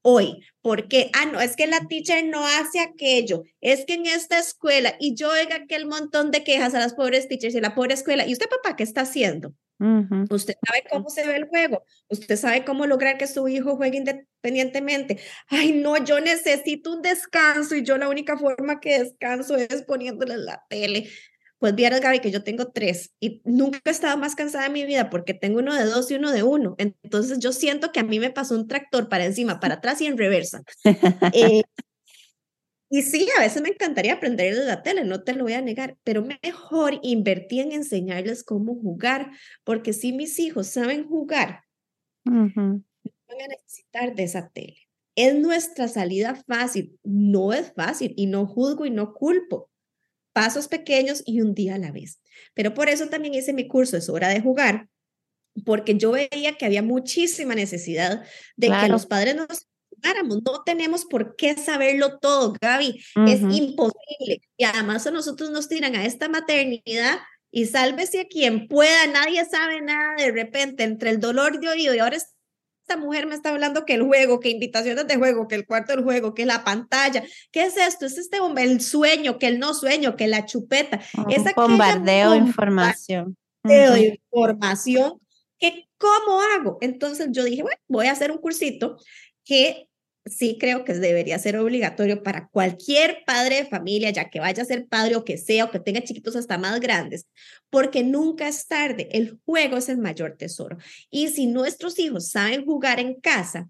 hoy, 0.02 0.42
porque, 0.62 1.10
ah, 1.14 1.26
no, 1.26 1.40
es 1.40 1.56
que 1.56 1.66
la 1.66 1.80
teacher 1.88 2.24
no 2.26 2.46
hace 2.46 2.80
aquello, 2.80 3.44
es 3.60 3.84
que 3.84 3.94
en 3.94 4.06
esta 4.06 4.38
escuela, 4.38 4.96
y 4.98 5.14
yo 5.14 5.30
oiga 5.30 5.56
aquel 5.56 5.86
montón 5.86 6.30
de 6.30 6.44
quejas 6.44 6.74
a 6.74 6.80
las 6.80 6.94
pobres 6.94 7.28
teachers 7.28 7.54
y 7.54 7.60
la 7.60 7.74
pobre 7.74 7.94
escuela, 7.94 8.26
¿y 8.26 8.32
usted, 8.32 8.48
papá, 8.48 8.76
qué 8.76 8.82
está 8.82 9.02
haciendo? 9.02 9.54
Usted 10.28 10.54
sabe 10.66 10.84
cómo 10.90 11.08
se 11.08 11.26
ve 11.26 11.36
el 11.36 11.48
juego, 11.48 11.84
usted 12.08 12.36
sabe 12.36 12.66
cómo 12.66 12.86
lograr 12.86 13.16
que 13.16 13.26
su 13.26 13.48
hijo 13.48 13.76
juegue 13.76 13.96
independientemente. 13.96 15.18
Ay, 15.48 15.72
no, 15.72 15.96
yo 16.04 16.20
necesito 16.20 16.92
un 16.92 17.00
descanso 17.00 17.74
y 17.74 17.82
yo 17.82 17.96
la 17.96 18.10
única 18.10 18.36
forma 18.36 18.78
que 18.78 18.98
descanso 18.98 19.56
es 19.56 19.82
poniéndole 19.84 20.36
la 20.36 20.62
tele. 20.68 21.08
Pues 21.60 21.74
vieras, 21.74 22.00
Gaby, 22.00 22.20
que 22.20 22.30
yo 22.30 22.42
tengo 22.42 22.68
tres 22.72 23.12
y 23.20 23.42
nunca 23.44 23.78
he 23.84 23.90
estado 23.90 24.16
más 24.16 24.34
cansada 24.34 24.66
en 24.66 24.72
mi 24.72 24.86
vida 24.86 25.10
porque 25.10 25.34
tengo 25.34 25.58
uno 25.58 25.74
de 25.74 25.84
dos 25.84 26.10
y 26.10 26.14
uno 26.14 26.32
de 26.32 26.42
uno. 26.42 26.74
Entonces 26.78 27.38
yo 27.38 27.52
siento 27.52 27.92
que 27.92 28.00
a 28.00 28.02
mí 28.02 28.18
me 28.18 28.30
pasó 28.30 28.54
un 28.54 28.66
tractor 28.66 29.10
para 29.10 29.26
encima, 29.26 29.60
para 29.60 29.74
atrás 29.74 30.00
y 30.00 30.06
en 30.06 30.16
reversa. 30.16 30.62
Eh, 31.32 31.62
y 32.88 33.02
sí, 33.02 33.28
a 33.38 33.40
veces 33.40 33.62
me 33.62 33.68
encantaría 33.68 34.14
aprender 34.14 34.54
de 34.54 34.64
la 34.64 34.82
tele, 34.82 35.04
no 35.04 35.22
te 35.22 35.34
lo 35.34 35.44
voy 35.44 35.52
a 35.52 35.60
negar, 35.60 35.96
pero 36.02 36.26
mejor 36.42 36.98
invertí 37.02 37.60
en 37.60 37.72
enseñarles 37.72 38.42
cómo 38.42 38.74
jugar, 38.74 39.30
porque 39.62 39.92
si 39.92 40.12
mis 40.12 40.40
hijos 40.40 40.66
saben 40.66 41.06
jugar, 41.06 41.60
van 43.28 43.40
a 43.42 43.48
necesitar 43.48 44.14
de 44.14 44.24
esa 44.24 44.48
tele. 44.48 44.76
Es 45.14 45.34
nuestra 45.36 45.88
salida 45.88 46.34
fácil, 46.46 46.98
no 47.04 47.52
es 47.52 47.72
fácil 47.74 48.14
y 48.16 48.26
no 48.26 48.46
juzgo 48.46 48.86
y 48.86 48.90
no 48.90 49.12
culpo. 49.12 49.70
Pasos 50.32 50.68
pequeños 50.68 51.22
y 51.26 51.40
un 51.40 51.54
día 51.54 51.74
a 51.74 51.78
la 51.78 51.92
vez. 51.92 52.20
Pero 52.54 52.74
por 52.74 52.88
eso 52.88 53.08
también 53.08 53.34
hice 53.34 53.52
mi 53.52 53.66
curso, 53.66 53.96
es 53.96 54.08
hora 54.08 54.28
de 54.28 54.40
jugar, 54.40 54.88
porque 55.64 55.96
yo 55.96 56.12
veía 56.12 56.56
que 56.56 56.66
había 56.66 56.82
muchísima 56.82 57.54
necesidad 57.54 58.24
de 58.56 58.68
que 58.68 58.88
los 58.88 59.06
padres 59.06 59.36
nos 59.36 59.70
no 60.02 60.62
tenemos 60.64 61.04
por 61.04 61.36
qué 61.36 61.56
saberlo 61.56 62.18
todo, 62.18 62.54
Gaby. 62.60 63.02
Es 63.26 63.40
imposible. 63.40 64.40
Y 64.56 64.64
además 64.64 65.06
a 65.06 65.10
nosotros 65.10 65.50
nos 65.50 65.68
tiran 65.68 65.94
a 65.94 66.04
esta 66.04 66.28
maternidad 66.28 67.18
y 67.50 67.66
sálvese 67.66 68.20
a 68.20 68.24
quien 68.26 68.68
pueda, 68.68 69.06
nadie 69.08 69.44
sabe 69.44 69.80
nada 69.80 70.14
de 70.16 70.30
repente 70.30 70.84
entre 70.84 71.10
el 71.10 71.20
dolor 71.20 71.58
de 71.60 71.68
oído 71.68 71.94
y 71.94 71.98
ahora 71.98 72.16
esta 72.90 73.00
mujer 73.00 73.26
me 73.26 73.36
está 73.36 73.50
hablando 73.50 73.84
que 73.84 73.94
el 73.94 74.02
juego, 74.02 74.40
que 74.40 74.50
invitaciones 74.50 75.06
de 75.06 75.16
juego, 75.16 75.46
que 75.46 75.54
el 75.54 75.64
cuarto 75.64 75.92
del 75.94 76.02
juego, 76.02 76.34
que 76.34 76.44
la 76.44 76.64
pantalla, 76.64 77.22
¿qué 77.52 77.64
es 77.64 77.76
esto? 77.76 78.04
Es 78.04 78.18
este 78.18 78.38
el 78.56 78.80
sueño, 78.80 79.38
que 79.38 79.46
el 79.46 79.60
no 79.60 79.74
sueño, 79.74 80.16
que 80.16 80.26
la 80.26 80.44
chupeta. 80.44 81.00
es 81.28 81.54
bombardeo 81.54 82.32
de 82.32 82.38
información. 82.38 83.36
De 83.62 84.20
información 84.32 85.20
que 85.58 85.88
cómo 85.98 86.40
hago. 86.40 86.78
Entonces 86.80 87.28
yo 87.30 87.44
dije, 87.44 87.62
bueno, 87.62 87.78
voy 87.86 88.06
a 88.06 88.12
hacer 88.12 88.32
un 88.32 88.38
cursito 88.38 88.96
que 89.44 89.89
sí 90.26 90.58
creo 90.58 90.84
que 90.84 90.94
debería 90.94 91.38
ser 91.38 91.56
obligatorio 91.56 92.22
para 92.22 92.48
cualquier 92.48 93.22
padre 93.26 93.56
de 93.56 93.66
familia, 93.66 94.10
ya 94.10 94.30
que 94.30 94.40
vaya 94.40 94.62
a 94.62 94.66
ser 94.66 94.86
padre 94.86 95.16
o 95.16 95.24
que 95.24 95.38
sea, 95.38 95.66
o 95.66 95.70
que 95.70 95.80
tenga 95.80 96.02
chiquitos 96.02 96.36
hasta 96.36 96.58
más 96.58 96.80
grandes, 96.80 97.26
porque 97.70 98.02
nunca 98.02 98.48
es 98.48 98.66
tarde. 98.66 99.08
El 99.12 99.40
juego 99.44 99.76
es 99.76 99.88
el 99.88 99.98
mayor 99.98 100.36
tesoro. 100.36 100.76
Y 101.10 101.28
si 101.28 101.46
nuestros 101.46 101.98
hijos 101.98 102.28
saben 102.28 102.64
jugar 102.64 103.00
en 103.00 103.20
casa 103.20 103.68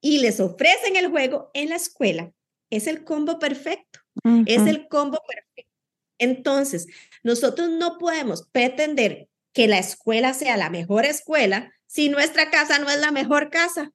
y 0.00 0.18
les 0.18 0.40
ofrecen 0.40 0.96
el 0.96 1.08
juego 1.08 1.50
en 1.54 1.70
la 1.70 1.76
escuela, 1.76 2.32
es 2.70 2.86
el 2.86 3.04
combo 3.04 3.38
perfecto. 3.38 4.00
Es 4.46 4.66
el 4.66 4.88
combo 4.88 5.18
perfecto. 5.26 5.72
Entonces, 6.18 6.86
nosotros 7.22 7.70
no 7.70 7.98
podemos 7.98 8.46
pretender 8.52 9.28
que 9.52 9.68
la 9.68 9.78
escuela 9.78 10.34
sea 10.34 10.56
la 10.56 10.70
mejor 10.70 11.04
escuela 11.04 11.72
si 11.86 12.08
nuestra 12.08 12.50
casa 12.50 12.78
no 12.78 12.90
es 12.90 12.98
la 13.00 13.12
mejor 13.12 13.50
casa. 13.50 13.92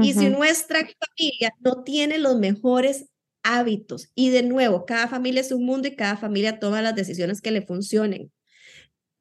Y 0.00 0.14
si 0.14 0.30
nuestra 0.30 0.80
familia 0.80 1.52
no 1.60 1.82
tiene 1.84 2.18
los 2.18 2.38
mejores 2.38 3.06
hábitos, 3.42 4.10
y 4.14 4.30
de 4.30 4.42
nuevo, 4.42 4.86
cada 4.86 5.08
familia 5.08 5.40
es 5.40 5.52
un 5.52 5.64
mundo 5.66 5.88
y 5.88 5.96
cada 5.96 6.16
familia 6.16 6.58
toma 6.58 6.82
las 6.82 6.94
decisiones 6.94 7.40
que 7.40 7.50
le 7.50 7.62
funcionen. 7.62 8.32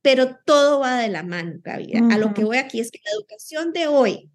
Pero 0.01 0.37
todo 0.45 0.79
va 0.79 0.97
de 0.97 1.09
la 1.09 1.23
mano, 1.23 1.59
Gaby. 1.63 1.93
A 2.09 2.17
lo 2.17 2.33
que 2.33 2.43
voy 2.43 2.57
aquí 2.57 2.79
es 2.79 2.91
que 2.91 2.99
la 3.03 3.11
educación 3.11 3.73
de 3.73 3.87
hoy 3.87 4.31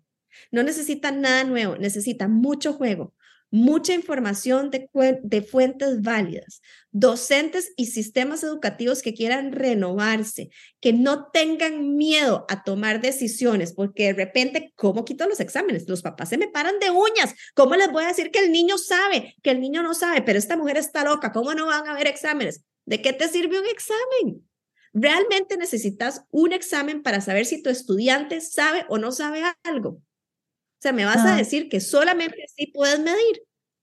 no 0.51 0.63
necesita 0.63 1.11
nada 1.11 1.45
nuevo, 1.45 1.77
necesita 1.77 2.29
mucho 2.29 2.73
juego, 2.73 3.15
mucha 3.51 3.95
información 3.95 4.71
de, 4.71 4.89
de, 5.23 5.43
fuentes 5.43 6.03
válidas, 6.03 6.61
docentes 6.91 7.73
y 7.77 7.87
sistemas 7.87 8.43
educativos 8.43 9.03
que 9.03 9.15
quieran 9.15 9.53
renovarse, 9.53 10.51
que 10.81 10.93
no 10.93 11.29
tengan 11.31 11.97
miedo 11.97 12.45
a 12.49 12.65
tomar 12.65 13.01
decisiones, 13.01 13.73
porque 13.73 14.09
de 14.09 14.13
repente, 14.13 14.73
¿cómo 14.75 15.05
quito 15.05 15.29
los 15.29 15.41
exámenes? 15.41 15.89
Los 15.89 16.03
papás 16.03 16.31
se 16.31 16.39
me 16.39 16.49
paran 16.49 16.79
de 16.81 16.91
uñas. 16.91 17.35
¿Cómo 17.55 17.77
les 17.77 17.91
voy 17.91 18.05
a 18.05 18.09
decir 18.09 18.31
que 18.31 18.41
el 18.41 18.53
niño 18.53 18.79
sabe, 18.79 19.35
que 19.43 19.51
el 19.51 19.61
niño 19.61 19.83
no 19.83 19.95
sabe, 19.95 20.23
pero 20.23 20.39
esta 20.39 20.57
mujer 20.57 20.77
está 20.77 21.05
loca? 21.05 21.33
¿Cómo 21.33 21.55
no 21.55 21.67
van 21.67 21.87
a 21.87 21.93
haber 21.93 22.09
exámenes? 22.09 22.65
¿De 22.85 23.01
qué 23.01 23.13
te 23.13 23.29
sirve 23.29 23.61
un 23.61 23.67
examen? 23.67 24.49
Realmente 24.93 25.57
necesitas 25.57 26.25
un 26.31 26.53
examen 26.53 27.03
para 27.03 27.21
saber 27.21 27.45
si 27.45 27.63
tu 27.63 27.69
estudiante 27.69 28.41
sabe 28.41 28.87
o 28.89 28.99
no 28.99 29.13
sabe 29.13 29.43
algo. 29.63 30.01
O 30.79 30.83
sea, 30.83 30.93
me 30.93 31.05
vas 31.05 31.25
a 31.25 31.37
decir 31.37 31.69
que 31.69 31.81
solamente 31.81 32.45
así 32.45 32.67
puedes 32.69 33.01
medir. 33.01 33.43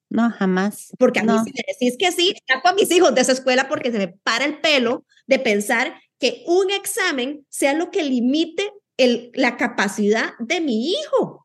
No, 0.09 0.29
jamás. 0.29 0.91
Porque 0.99 1.19
a 1.19 1.23
mí 1.23 1.33
si 1.43 1.51
me 1.51 1.63
decís 1.67 1.97
que 1.97 2.11
sí, 2.11 2.35
saco 2.47 2.69
a 2.69 2.73
mis 2.73 2.91
hijos 2.91 3.15
de 3.15 3.21
esa 3.21 3.31
escuela 3.31 3.67
porque 3.67 3.91
se 3.91 3.97
me 3.97 4.07
para 4.09 4.45
el 4.45 4.61
pelo 4.61 5.05
de 5.25 5.39
pensar 5.39 5.99
que 6.19 6.43
un 6.45 6.69
examen 6.69 7.45
sea 7.49 7.73
lo 7.73 7.89
que 7.89 8.03
limite 8.03 8.71
el, 8.97 9.31
la 9.33 9.57
capacidad 9.57 10.33
de 10.39 10.61
mi 10.61 10.91
hijo. 10.91 11.43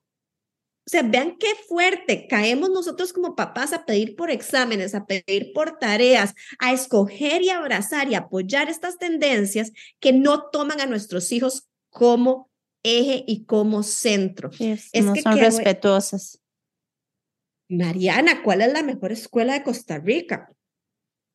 O 0.88 0.90
sea, 0.90 1.02
vean 1.02 1.36
qué 1.38 1.48
fuerte 1.68 2.26
caemos 2.28 2.70
nosotros 2.70 3.12
como 3.12 3.36
papás 3.36 3.72
a 3.72 3.84
pedir 3.84 4.16
por 4.16 4.30
exámenes, 4.30 4.94
a 4.94 5.06
pedir 5.06 5.52
por 5.54 5.78
tareas, 5.78 6.34
a 6.58 6.72
escoger 6.72 7.42
y 7.42 7.50
abrazar 7.50 8.10
y 8.10 8.14
apoyar 8.14 8.68
estas 8.68 8.98
tendencias 8.98 9.72
que 10.00 10.12
no 10.12 10.48
toman 10.50 10.80
a 10.80 10.86
nuestros 10.86 11.32
hijos 11.32 11.68
como 11.90 12.47
eje 12.82 13.24
y 13.26 13.44
como 13.44 13.82
centro. 13.82 14.50
es 14.58 14.90
no 15.04 15.12
que 15.12 15.22
son 15.22 15.38
respetuosas. 15.38 16.40
Mariana, 17.68 18.42
¿cuál 18.42 18.62
es 18.62 18.72
la 18.72 18.82
mejor 18.82 19.12
escuela 19.12 19.52
de 19.52 19.62
Costa 19.62 19.98
Rica? 19.98 20.50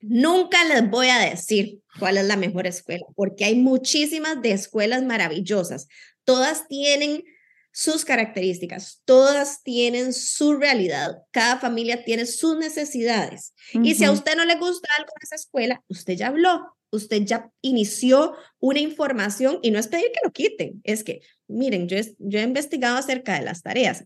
Nunca 0.02 0.64
les 0.66 0.90
voy 0.90 1.08
a 1.08 1.20
decir 1.20 1.80
cuál 2.00 2.18
es 2.18 2.26
la 2.26 2.36
mejor 2.36 2.68
escuela, 2.68 3.06
porque 3.16 3.46
hay 3.46 3.56
muchísimas 3.56 4.42
de 4.42 4.52
escuelas 4.52 5.04
maravillosas. 5.04 5.88
Todas 6.26 6.68
tienen 6.68 7.24
sus 7.72 8.06
características, 8.06 9.02
todas 9.06 9.64
tienen 9.64 10.14
su 10.14 10.54
realidad, 10.54 11.24
cada 11.32 11.60
familia 11.60 12.04
tiene 12.04 12.26
sus 12.26 12.58
necesidades. 12.58 13.54
Y 13.74 13.96
si 13.96 14.06
a 14.06 14.12
usted 14.12 14.36
no 14.36 14.46
le 14.46 14.56
gusta 14.56 14.88
algo 14.98 15.10
en 15.16 15.24
esa 15.24 15.36
escuela, 15.36 15.84
usted 15.88 16.14
ya 16.14 16.28
habló, 16.28 16.78
usted 16.92 17.24
ya 17.24 17.50
inició 17.62 18.36
una 18.60 18.80
información 18.80 19.60
y 19.64 19.72
no 19.72 19.80
es 19.80 19.88
pedir 19.88 20.12
que 20.12 20.20
lo 20.24 20.32
quiten, 20.32 20.82
es 20.84 21.04
que, 21.04 21.22
miren, 21.48 21.88
yo, 21.88 21.98
yo 22.20 22.40
he 22.40 22.44
investigado 22.44 22.98
acerca 22.98 23.36
de 23.36 23.46
las 23.46 23.62
tareas. 23.62 24.06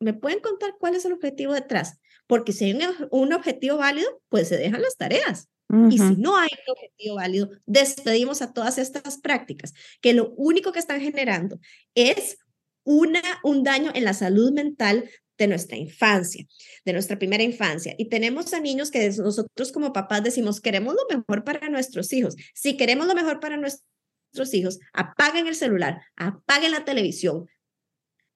¿Me 0.00 0.14
pueden 0.14 0.40
contar 0.40 0.74
cuál 0.78 0.94
es 0.94 1.04
el 1.04 1.12
objetivo 1.12 1.52
detrás? 1.52 1.98
Porque 2.26 2.52
si 2.52 2.64
hay 2.64 2.78
un, 3.10 3.32
objetivo 3.32 3.78
válido, 3.78 4.20
pues 4.28 4.48
se 4.48 4.56
dejan 4.56 4.82
las 4.82 4.96
tareas. 4.96 5.48
Y 5.90 5.96
si 5.96 6.16
no 6.16 6.36
hay 6.36 6.50
un 6.66 6.72
objetivo 6.72 7.14
válido, 7.14 7.50
despedimos 7.64 8.42
a 8.42 8.52
todas 8.52 8.76
estas 8.76 9.18
prácticas 9.18 9.72
que 10.02 10.12
lo 10.12 10.34
único 10.36 10.70
que 10.70 10.78
están 10.78 11.00
generando 11.00 11.58
es 11.94 12.36
una, 12.84 13.22
un 13.42 13.62
daño 13.62 13.90
en 13.94 14.04
la 14.04 14.12
salud 14.12 14.52
mental 14.52 15.08
de 15.38 15.46
nuestra 15.46 15.76
infancia, 15.78 16.46
de 16.84 16.92
nuestra 16.92 17.18
primera 17.18 17.42
infancia. 17.42 17.94
Y 17.96 18.08
tenemos 18.08 18.52
a 18.52 18.60
niños 18.60 18.90
que 18.90 19.08
nosotros 19.08 19.72
como 19.72 19.92
papás 19.92 20.22
decimos, 20.22 20.60
queremos 20.60 20.94
lo 20.94 21.16
mejor 21.16 21.42
para 21.44 21.68
nuestros 21.68 22.12
hijos. 22.12 22.36
Si 22.54 22.76
queremos 22.76 23.06
lo 23.06 23.14
mejor 23.14 23.40
para 23.40 23.56
nuestros 23.56 23.86
hijos, 24.52 24.78
apaguen 24.92 25.46
el 25.46 25.54
celular, 25.54 26.02
apaguen 26.16 26.72
la 26.72 26.84
televisión, 26.84 27.46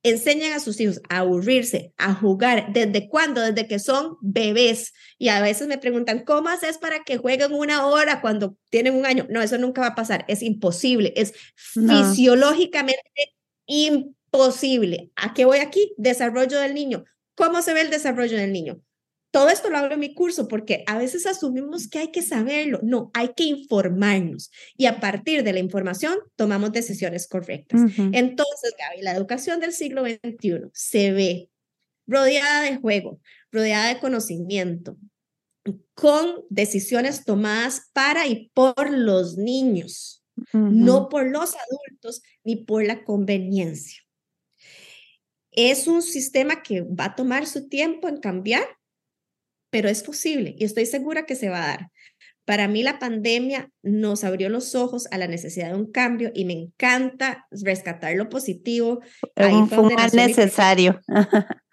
enseñan 0.02 0.52
a 0.52 0.61
sus 0.61 0.78
hijos 0.80 1.00
a 1.09 1.18
aburrirse, 1.18 1.92
a 1.96 2.14
jugar. 2.14 2.72
¿Desde 2.72 3.09
cuándo? 3.09 3.40
Desde 3.40 3.66
que 3.66 3.78
son 3.78 4.16
bebés. 4.20 4.92
Y 5.18 5.28
a 5.28 5.40
veces 5.40 5.66
me 5.66 5.78
preguntan, 5.78 6.24
¿cómo 6.24 6.48
haces 6.48 6.78
para 6.78 7.02
que 7.02 7.16
jueguen 7.16 7.52
una 7.52 7.87
hora 7.87 8.20
cuando 8.20 8.56
tienen 8.70 8.94
un 8.94 9.04
año? 9.04 9.26
No, 9.30 9.42
eso 9.42 9.59
nunca 9.59 9.80
va 9.80 9.88
a 9.88 9.94
pasar. 9.96 10.24
Es 10.28 10.42
imposible. 10.42 11.12
Es 11.16 11.35
fisiológicamente 11.56 13.02
imposible 13.66 14.16
posible. 14.37 15.11
¿A 15.16 15.35
qué 15.35 15.44
voy 15.44 15.59
aquí? 15.59 15.94
Desarrollo 15.96 16.59
del 16.61 16.74
niño. 16.74 17.04
¿Cómo 17.35 17.62
se 17.62 17.72
ve 17.72 17.80
el 17.82 17.90
desarrollo 17.90 18.37
del 18.37 18.52
niño? 18.52 18.80
Todo 19.37 19.51
esto 19.51 19.68
lo 19.68 19.77
hablo 19.77 19.92
en 19.92 20.01
mi 20.01 20.14
curso 20.14 20.49
porque 20.49 20.83
a 20.87 20.96
veces 20.96 21.27
asumimos 21.27 21.88
que 21.88 21.99
hay 21.99 22.11
que 22.11 22.22
saberlo. 22.22 22.81
No, 22.83 23.11
hay 23.12 23.35
que 23.37 23.44
informarnos 23.44 24.51
y 24.79 24.87
a 24.87 24.99
partir 24.99 25.44
de 25.44 25.53
la 25.53 25.59
información 25.59 26.16
tomamos 26.37 26.72
decisiones 26.72 27.29
correctas. 27.29 27.83
Entonces, 27.99 28.75
Gaby, 28.79 29.03
la 29.03 29.12
educación 29.12 29.61
del 29.61 29.75
siglo 29.75 30.05
XXI 30.07 30.70
se 30.72 31.12
ve 31.12 31.51
rodeada 32.07 32.62
de 32.62 32.79
juego, 32.79 33.20
rodeada 33.53 33.92
de 33.92 34.01
conocimiento, 34.01 34.96
con 35.92 36.46
decisiones 36.49 37.27
tomadas 37.27 37.90
para 37.92 38.27
y 38.27 38.51
por 38.55 38.90
los 38.90 39.37
niños, 39.37 40.25
no 40.55 41.11
por 41.11 41.27
los 41.27 41.55
adultos 41.55 42.22
ni 42.42 42.57
por 42.57 42.87
la 42.87 43.05
conveniencia. 43.05 44.01
Es 45.51 45.87
un 45.87 46.01
sistema 46.01 46.62
que 46.62 46.81
va 46.81 47.05
a 47.05 47.14
tomar 47.14 47.46
su 47.46 47.68
tiempo 47.68 48.09
en 48.09 48.18
cambiar, 48.18 48.66
pero 49.77 49.91
es 49.91 50.03
posible 50.03 50.57
y 50.59 50.65
estoy 50.65 50.87
segura 50.87 51.27
que 51.27 51.35
se 51.35 51.51
va 51.51 51.62
a 51.62 51.67
dar. 51.67 51.91
Para 52.47 52.67
mí 52.67 52.83
la 52.83 52.99
pandemia 52.99 53.69
nos 53.83 54.25
abrió 54.25 54.49
los 54.49 54.75
ojos 54.75 55.07
a 55.11 55.19
la 55.19 55.27
necesidad 55.27 55.69
de 55.69 55.75
un 55.75 55.93
cambio 55.93 56.31
y 56.35 56.47
me 56.47 56.55
encanta 56.55 57.47
rescatar 57.51 58.15
lo 58.15 58.31
positivo. 58.31 59.03
Ahí 59.35 59.55
fue 59.69 59.95
necesario. 60.15 60.99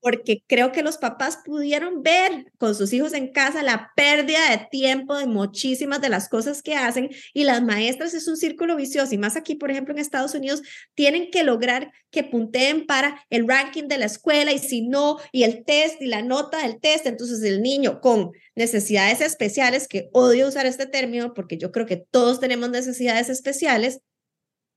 porque 0.00 0.42
creo 0.46 0.72
que 0.72 0.82
los 0.82 0.98
papás 0.98 1.38
pudieron 1.44 2.02
ver 2.02 2.52
con 2.58 2.74
sus 2.74 2.92
hijos 2.92 3.12
en 3.12 3.32
casa 3.32 3.62
la 3.62 3.92
pérdida 3.94 4.50
de 4.50 4.66
tiempo 4.70 5.16
de 5.16 5.26
muchísimas 5.26 6.00
de 6.00 6.08
las 6.08 6.28
cosas 6.28 6.62
que 6.62 6.74
hacen 6.74 7.10
y 7.34 7.44
las 7.44 7.62
maestras 7.62 8.14
es 8.14 8.26
un 8.28 8.36
círculo 8.36 8.76
vicioso 8.76 9.14
y 9.14 9.18
más 9.18 9.36
aquí, 9.36 9.54
por 9.54 9.70
ejemplo, 9.70 9.92
en 9.92 10.00
Estados 10.00 10.34
Unidos, 10.34 10.62
tienen 10.94 11.30
que 11.30 11.44
lograr 11.44 11.92
que 12.10 12.24
punteen 12.24 12.86
para 12.86 13.24
el 13.30 13.46
ranking 13.46 13.84
de 13.84 13.98
la 13.98 14.06
escuela 14.06 14.52
y 14.52 14.58
si 14.58 14.82
no, 14.82 15.18
y 15.32 15.44
el 15.44 15.64
test 15.64 16.00
y 16.00 16.06
la 16.06 16.22
nota 16.22 16.62
del 16.62 16.80
test, 16.80 17.06
entonces 17.06 17.42
el 17.42 17.62
niño 17.62 18.00
con 18.00 18.32
necesidades 18.54 19.20
especiales, 19.20 19.88
que 19.88 20.08
odio 20.12 20.48
usar 20.48 20.66
este 20.66 20.86
término 20.86 21.34
porque 21.34 21.58
yo 21.58 21.72
creo 21.72 21.86
que 21.86 21.96
todos 21.96 22.40
tenemos 22.40 22.70
necesidades 22.70 23.28
especiales, 23.28 24.00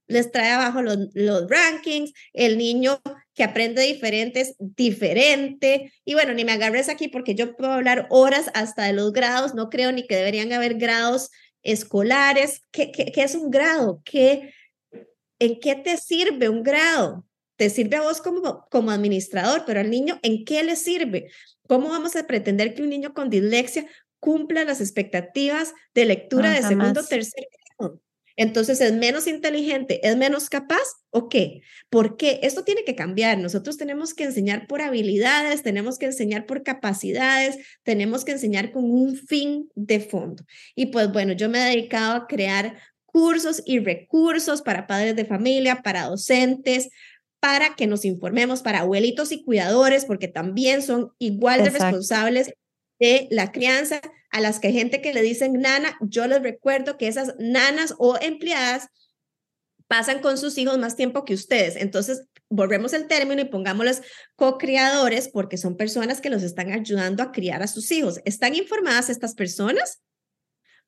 les 0.07 0.31
trae 0.31 0.51
abajo 0.51 0.81
los, 0.81 0.97
los 1.13 1.49
rankings, 1.49 2.11
el 2.33 2.57
niño 2.57 3.01
que 3.33 3.43
aprende 3.43 3.81
diferentes, 3.81 4.55
diferente. 4.59 5.91
Y 6.05 6.13
bueno, 6.13 6.33
ni 6.33 6.45
me 6.45 6.51
agarres 6.51 6.89
aquí 6.89 7.07
porque 7.07 7.35
yo 7.35 7.55
puedo 7.55 7.71
hablar 7.71 8.07
horas 8.09 8.49
hasta 8.53 8.83
de 8.85 8.93
los 8.93 9.11
grados, 9.11 9.55
no 9.55 9.69
creo 9.69 9.91
ni 9.91 10.05
que 10.05 10.15
deberían 10.15 10.53
haber 10.53 10.75
grados 10.75 11.31
escolares. 11.63 12.61
¿Qué, 12.71 12.91
qué, 12.91 13.11
qué 13.11 13.23
es 13.23 13.35
un 13.35 13.49
grado? 13.49 14.01
¿Qué, 14.05 14.53
¿En 15.39 15.59
qué 15.59 15.75
te 15.75 15.97
sirve 15.97 16.49
un 16.49 16.63
grado? 16.63 17.25
Te 17.55 17.69
sirve 17.69 17.97
a 17.97 18.01
vos 18.01 18.21
como, 18.21 18.65
como 18.69 18.91
administrador, 18.91 19.63
pero 19.65 19.79
al 19.79 19.89
niño, 19.89 20.19
¿en 20.21 20.45
qué 20.45 20.63
le 20.63 20.75
sirve? 20.75 21.29
¿Cómo 21.67 21.89
vamos 21.89 22.15
a 22.15 22.27
pretender 22.27 22.73
que 22.73 22.81
un 22.81 22.89
niño 22.89 23.13
con 23.13 23.29
dislexia 23.29 23.85
cumpla 24.19 24.63
las 24.63 24.79
expectativas 24.79 25.73
de 25.93 26.05
lectura 26.05 26.51
de 26.51 26.61
segundo 26.61 27.01
o 27.01 27.05
tercer 27.05 27.47
grado? 27.77 27.99
Entonces, 28.35 28.81
¿es 28.81 28.93
menos 28.93 29.27
inteligente? 29.27 30.07
¿Es 30.07 30.17
menos 30.17 30.49
capaz? 30.49 30.83
¿O 31.11 31.29
qué? 31.29 31.61
Porque 31.89 32.39
esto 32.43 32.63
tiene 32.63 32.83
que 32.83 32.95
cambiar. 32.95 33.37
Nosotros 33.37 33.77
tenemos 33.77 34.13
que 34.13 34.23
enseñar 34.23 34.67
por 34.67 34.81
habilidades, 34.81 35.61
tenemos 35.61 35.99
que 35.99 36.07
enseñar 36.07 36.45
por 36.45 36.63
capacidades, 36.63 37.57
tenemos 37.83 38.25
que 38.25 38.31
enseñar 38.31 38.71
con 38.71 38.85
un 38.85 39.15
fin 39.15 39.69
de 39.75 39.99
fondo. 39.99 40.43
Y 40.75 40.87
pues 40.87 41.11
bueno, 41.11 41.33
yo 41.33 41.49
me 41.49 41.61
he 41.61 41.75
dedicado 41.75 42.15
a 42.15 42.27
crear 42.27 42.77
cursos 43.05 43.61
y 43.65 43.79
recursos 43.79 44.63
para 44.63 44.87
padres 44.87 45.15
de 45.15 45.25
familia, 45.25 45.81
para 45.83 46.07
docentes, 46.07 46.89
para 47.39 47.75
que 47.75 47.85
nos 47.87 48.05
informemos, 48.05 48.61
para 48.61 48.79
abuelitos 48.79 49.31
y 49.31 49.43
cuidadores, 49.43 50.05
porque 50.05 50.27
también 50.27 50.81
son 50.81 51.11
igual 51.19 51.63
de 51.63 51.69
responsables 51.69 52.53
de 52.99 53.27
la 53.31 53.51
crianza 53.51 54.01
a 54.31 54.41
las 54.41 54.59
que 54.59 54.67
hay 54.67 54.73
gente 54.73 55.01
que 55.01 55.13
le 55.13 55.21
dicen 55.21 55.53
nana, 55.53 55.97
yo 56.01 56.27
les 56.27 56.41
recuerdo 56.41 56.97
que 56.97 57.07
esas 57.07 57.35
nanas 57.37 57.95
o 57.99 58.17
empleadas 58.19 58.87
pasan 59.87 60.21
con 60.21 60.37
sus 60.37 60.57
hijos 60.57 60.79
más 60.79 60.95
tiempo 60.95 61.23
que 61.23 61.35
ustedes. 61.35 61.75
Entonces, 61.75 62.25
volvemos 62.49 62.93
el 62.93 63.07
término 63.07 63.41
y 63.41 63.45
pongámosles 63.45 64.01
co-criadores 64.35 65.27
porque 65.27 65.57
son 65.57 65.77
personas 65.77 66.21
que 66.21 66.29
los 66.29 66.43
están 66.43 66.71
ayudando 66.71 67.21
a 67.23 67.31
criar 67.31 67.61
a 67.61 67.67
sus 67.67 67.91
hijos. 67.91 68.19
¿Están 68.25 68.55
informadas 68.55 69.09
estas 69.09 69.35
personas? 69.35 70.01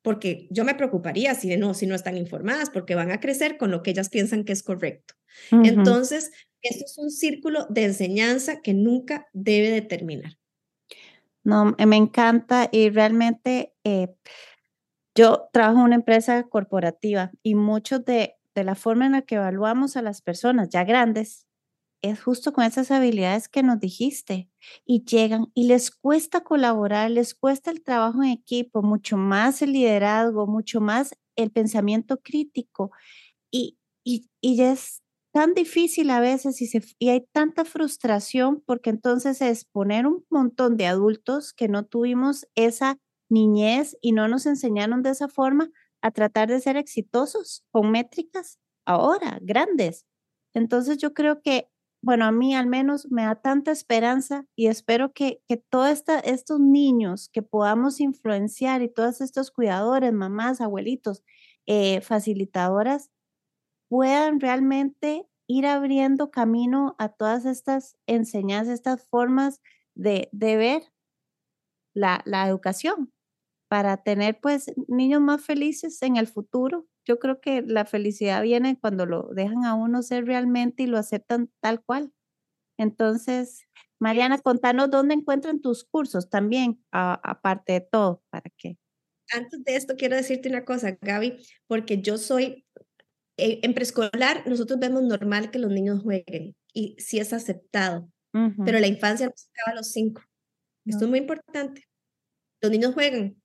Porque 0.01 0.47
yo 0.51 0.63
me 0.63 0.75
preocuparía 0.75 1.33
si 1.35 1.55
no, 1.57 1.73
si 1.73 1.87
no 1.87 1.95
están 1.95 2.17
informadas, 2.17 2.69
porque 2.69 2.95
van 2.95 3.11
a 3.11 3.19
crecer 3.19 3.57
con 3.57 3.71
lo 3.71 3.83
que 3.83 3.91
ellas 3.91 4.09
piensan 4.09 4.43
que 4.43 4.53
es 4.53 4.63
correcto. 4.63 5.15
Entonces, 5.51 6.31
esto 6.61 6.85
es 6.85 6.97
un 6.97 7.11
círculo 7.11 7.67
de 7.69 7.83
enseñanza 7.85 8.61
que 8.61 8.73
nunca 8.73 9.27
debe 9.33 9.69
de 9.71 9.81
terminar. 9.81 10.37
No, 11.45 11.75
me 11.77 11.95
encanta 11.95 12.67
y 12.71 12.89
realmente 12.89 13.73
eh, 13.85 14.15
yo 15.15 15.47
trabajo 15.53 15.79
en 15.79 15.85
una 15.85 15.95
empresa 15.95 16.43
corporativa 16.43 17.31
y 17.43 17.55
mucho 17.55 17.99
de, 17.99 18.35
de 18.53 18.63
la 18.63 18.75
forma 18.75 19.05
en 19.05 19.13
la 19.13 19.21
que 19.21 19.35
evaluamos 19.35 19.95
a 19.97 20.01
las 20.01 20.21
personas 20.21 20.69
ya 20.69 20.83
grandes 20.83 21.47
es 22.01 22.23
justo 22.23 22.53
con 22.53 22.63
esas 22.65 22.91
habilidades 22.91 23.49
que 23.49 23.63
nos 23.63 23.79
dijiste 23.79 24.49
y 24.85 25.05
llegan 25.05 25.47
y 25.55 25.65
les 25.67 25.91
cuesta 25.91 26.41
colaborar, 26.43 27.11
les 27.11 27.35
cuesta 27.35 27.71
el 27.71 27.83
trabajo 27.83 28.23
en 28.23 28.29
equipo, 28.31 28.83
mucho 28.83 29.17
más 29.17 29.61
el 29.63 29.73
liderazgo, 29.73 30.47
mucho 30.47 30.81
más 30.81 31.15
el 31.35 31.51
pensamiento 31.51 32.19
crítico 32.21 32.91
y, 33.51 33.77
y, 34.05 34.29
y 34.41 34.61
es 34.63 35.03
tan 35.35 35.53
difícil 35.53 36.11
a 36.11 36.21
veces 36.21 36.61
y, 36.97 37.09
hay 37.09 37.27
tanta 37.33 37.65
frustración 37.65 38.63
porque 38.65 38.89
entonces 38.89 39.41
es 39.41 39.65
poner 39.65 40.07
un 40.07 40.23
montón 40.29 40.77
de 40.77 40.87
adultos 40.87 41.51
que 41.51 41.67
no 41.67 41.83
tuvimos 41.83 42.47
esa 42.55 42.99
niñez 43.29 43.97
y 43.99 44.13
no 44.13 44.29
nos 44.29 44.45
enseñaron 44.45 45.03
de 45.03 45.09
esa 45.09 45.27
forma 45.27 45.69
a 46.01 46.11
tratar 46.11 46.47
de 46.47 46.61
ser 46.61 46.77
exitosos 46.77 47.65
con 47.69 47.91
métricas 47.91 48.59
ahora, 48.85 49.39
grandes. 49.41 50.05
Entonces 50.53 50.99
yo 50.99 51.13
creo 51.13 51.41
que, 51.41 51.67
bueno, 52.01 52.23
a 52.23 52.31
mí 52.31 52.55
al 52.55 52.67
menos 52.67 53.11
me 53.11 53.23
da 53.23 53.35
tanta 53.35 53.73
esperanza 53.73 54.45
y 54.55 54.67
espero 54.67 55.11
que, 55.11 55.41
que 55.49 55.57
todos 55.57 56.01
estos 56.23 56.61
niños 56.61 57.27
que 57.27 57.41
podamos 57.41 57.99
influenciar 57.99 58.81
y 58.83 58.87
todos 58.87 59.19
estos 59.19 59.51
cuidadores, 59.51 60.13
mamás, 60.13 60.61
abuelitos, 60.61 61.23
eh, 61.65 61.99
facilitadoras, 61.99 63.09
puedan 63.89 64.39
realmente 64.39 65.27
ir 65.47 65.65
abriendo 65.67 66.31
camino 66.31 66.95
a 66.97 67.09
todas 67.09 67.45
estas 67.45 67.97
enseñanzas, 68.07 68.73
estas 68.73 69.03
formas 69.03 69.61
de, 69.95 70.29
de 70.31 70.57
ver 70.57 70.83
la, 71.93 72.21
la 72.25 72.47
educación, 72.47 73.13
para 73.69 73.97
tener 73.97 74.39
pues 74.39 74.71
niños 74.87 75.21
más 75.21 75.43
felices 75.43 76.01
en 76.01 76.17
el 76.17 76.27
futuro. 76.27 76.87
Yo 77.05 77.19
creo 77.19 77.39
que 77.41 77.61
la 77.61 77.85
felicidad 77.85 78.41
viene 78.41 78.79
cuando 78.79 79.05
lo 79.05 79.29
dejan 79.33 79.65
a 79.65 79.75
uno 79.75 80.01
ser 80.01 80.25
realmente 80.25 80.83
y 80.83 80.87
lo 80.87 80.97
aceptan 80.97 81.51
tal 81.61 81.83
cual. 81.83 82.11
Entonces, 82.77 83.67
Mariana, 83.99 84.39
contanos 84.39 84.89
dónde 84.89 85.13
encuentran 85.15 85.61
tus 85.61 85.83
cursos 85.83 86.29
también, 86.29 86.83
aparte 86.91 87.73
de 87.73 87.81
todo, 87.81 88.23
para 88.29 88.49
qué. 88.57 88.77
Antes 89.33 89.63
de 89.63 89.75
esto, 89.75 89.95
quiero 89.97 90.15
decirte 90.15 90.49
una 90.49 90.65
cosa, 90.65 90.97
Gaby, 91.01 91.37
porque 91.67 92.01
yo 92.01 92.17
soy, 92.17 92.65
en 93.37 93.73
preescolar, 93.73 94.47
nosotros 94.47 94.79
vemos 94.79 95.03
normal 95.03 95.51
que 95.51 95.59
los 95.59 95.71
niños 95.71 96.01
jueguen 96.01 96.55
y 96.73 96.95
sí 96.99 97.19
es 97.19 97.33
aceptado, 97.33 98.09
pero 98.65 98.79
la 98.79 98.87
infancia 98.87 99.27
no 99.27 99.33
se 99.35 99.47
acaba 99.49 99.73
a 99.73 99.75
los 99.75 99.91
cinco. 99.91 100.21
Esto 100.85 101.05
es 101.05 101.09
muy 101.09 101.19
importante. 101.19 101.83
Los 102.61 102.71
niños 102.71 102.93
juegan 102.93 103.41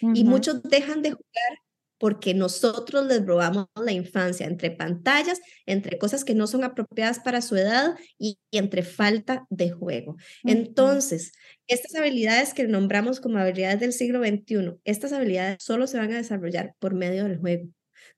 y 0.00 0.24
muchos 0.24 0.62
dejan 0.62 1.02
de 1.02 1.12
jugar 1.12 1.58
porque 1.98 2.34
nosotros 2.34 3.06
les 3.06 3.24
robamos 3.24 3.66
la 3.74 3.92
infancia 3.92 4.46
entre 4.46 4.70
pantallas, 4.70 5.40
entre 5.64 5.98
cosas 5.98 6.24
que 6.24 6.34
no 6.34 6.46
son 6.46 6.64
apropiadas 6.64 7.20
para 7.20 7.40
su 7.40 7.56
edad 7.56 7.96
y, 8.18 8.38
entre 8.50 8.82
falta 8.82 9.46
de 9.48 9.70
juego. 9.70 10.16
Entonces, 10.44 11.32
estas 11.66 11.94
habilidades 11.94 12.52
que 12.52 12.66
nombramos 12.68 13.20
como 13.20 13.38
habilidades 13.38 13.80
del 13.80 13.92
siglo 13.92 14.20
XXI, 14.20 14.78
estas 14.84 15.12
habilidades 15.12 15.56
solo 15.60 15.86
se 15.86 15.98
van 15.98 16.12
a 16.12 16.16
desarrollar 16.16 16.74
por 16.78 16.94
medio 16.94 17.24
del 17.24 17.38
juego, 17.38 17.70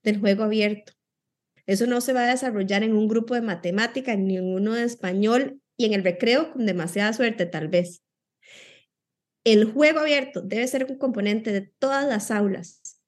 del 0.03 0.19
juego 0.19 0.43
abierto. 0.43 0.93
Eso 1.69 1.85
no 1.85 2.01
se 2.01 2.13
va 2.13 2.23
a 2.23 2.31
desarrollar 2.31 2.81
en 2.81 2.95
un 2.95 3.07
grupo 3.07 3.35
de 3.35 3.41
matemática, 3.41 4.15
ni 4.15 4.37
en 4.37 4.45
uno 4.45 4.73
de 4.73 4.85
español 4.85 5.61
y 5.77 5.85
en 5.85 5.93
el 5.93 6.03
recreo 6.03 6.51
con 6.51 6.65
demasiada 6.65 7.13
suerte 7.13 7.45
tal 7.45 7.67
vez. 7.67 8.01
El 9.43 9.71
juego 9.71 9.99
abierto 9.99 10.41
debe 10.41 10.65
ser 10.65 10.87
un 10.89 10.97
componente 10.97 11.51
de 11.51 11.61
todas 11.61 12.07
las 12.07 12.31
aulas 12.31 12.99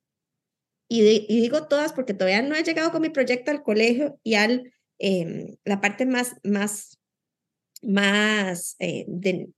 y, 0.87 1.01
digo 1.27 1.67
todas 1.67 1.91
porque 1.91 2.13
todavía 2.13 2.43
no 2.43 2.53
he 2.53 2.63
llegado 2.63 2.91
con 2.91 3.01
mi 3.01 3.09
proyecto 3.09 3.49
al 3.49 3.63
colegio 3.63 4.19
y 4.21 4.35
al 4.35 4.71
em, 4.99 5.55
la 5.65 5.81
parte 5.81 6.05
más, 6.05 6.35
más, 6.43 6.99
más 7.81 8.75
eh, 8.77 9.05
de, 9.07 9.49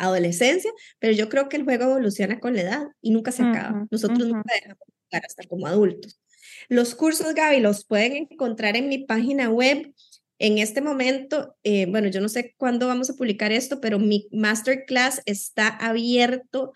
adolescencia, 0.00 0.72
pero 0.98 1.12
yo 1.12 1.28
creo 1.28 1.48
que 1.48 1.58
el 1.58 1.62
juego 1.62 1.84
evoluciona 1.84 2.40
con 2.40 2.56
la 2.56 2.62
edad 2.62 2.86
y 3.00 3.12
nunca 3.12 3.30
se 3.30 3.44
acaba. 3.44 3.86
Nosotros 3.88 4.26
nunca 4.26 4.52
dejamos 4.52 4.80
de 4.84 4.94
jugar 5.10 5.26
hasta 5.26 5.44
como 5.48 5.68
adultos. 5.68 6.20
Los 6.68 6.94
cursos, 6.94 7.34
Gaby, 7.34 7.60
los 7.60 7.84
pueden 7.84 8.28
encontrar 8.30 8.76
en 8.76 8.88
mi 8.88 8.98
página 8.98 9.50
web. 9.50 9.92
En 10.38 10.58
este 10.58 10.82
momento, 10.82 11.56
eh, 11.62 11.86
bueno, 11.86 12.08
yo 12.08 12.20
no 12.20 12.28
sé 12.28 12.54
cuándo 12.58 12.86
vamos 12.86 13.08
a 13.08 13.14
publicar 13.14 13.52
esto, 13.52 13.80
pero 13.80 13.98
mi 13.98 14.28
masterclass 14.32 15.22
está 15.24 15.68
abierto 15.68 16.72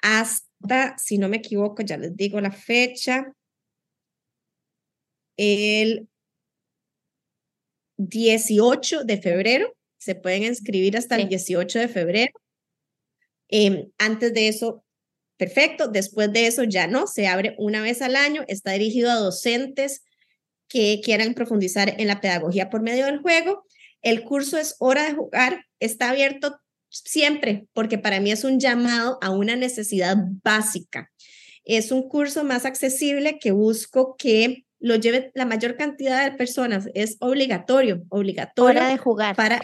hasta 0.00 0.96
si 0.98 1.18
no 1.18 1.28
me 1.28 1.38
equivoco, 1.38 1.82
ya 1.82 1.96
les 1.96 2.16
digo 2.16 2.40
la 2.40 2.52
fecha, 2.52 3.32
el 5.36 6.08
18 7.96 9.04
de 9.04 9.20
febrero. 9.20 9.74
Se 9.98 10.14
pueden 10.14 10.44
inscribir 10.44 10.96
hasta 10.96 11.16
el 11.16 11.28
18 11.28 11.78
de 11.78 11.88
febrero. 11.88 12.32
Em, 13.48 13.90
antes 13.98 14.34
de 14.34 14.48
eso, 14.48 14.83
perfecto. 15.36 15.88
Después 15.88 16.32
de 16.32 16.46
eso 16.46 16.64
ya 16.64 16.86
no, 16.86 17.06
se 17.06 17.26
abre 17.26 17.54
una 17.58 17.80
vez 17.82 18.02
al 18.02 18.16
año. 18.16 18.44
Está 18.48 18.72
dirigido 18.72 19.10
a 19.10 19.16
docentes 19.16 20.04
que 20.68 21.00
quieran 21.02 21.34
profundizar 21.34 21.94
en 21.98 22.08
la 22.08 22.20
pedagogía 22.20 22.70
por 22.70 22.82
medio 22.82 23.06
del 23.06 23.18
juego. 23.18 23.64
El 24.02 24.22
curso 24.24 24.58
es 24.58 24.76
Hora 24.78 25.04
de 25.04 25.14
Jugar. 25.14 25.64
Está 25.80 26.10
abierto 26.10 26.58
siempre, 26.88 27.66
porque 27.72 27.98
para 27.98 28.20
mí 28.20 28.30
es 28.30 28.44
un 28.44 28.60
llamado 28.60 29.18
a 29.22 29.30
una 29.30 29.56
necesidad 29.56 30.16
básica. 30.42 31.10
Es 31.64 31.90
un 31.90 32.08
curso 32.08 32.44
más 32.44 32.66
accesible 32.66 33.38
que 33.38 33.52
busco 33.52 34.16
que 34.16 34.64
lo 34.78 34.96
lleve 34.96 35.30
la 35.34 35.46
mayor 35.46 35.76
cantidad 35.76 36.24
de 36.24 36.36
personas. 36.36 36.88
Es 36.94 37.16
obligatorio, 37.20 38.04
obligatorio. 38.10 38.80
Hora 38.80 38.88
de 38.88 38.98
jugar. 38.98 39.34
Para, 39.34 39.62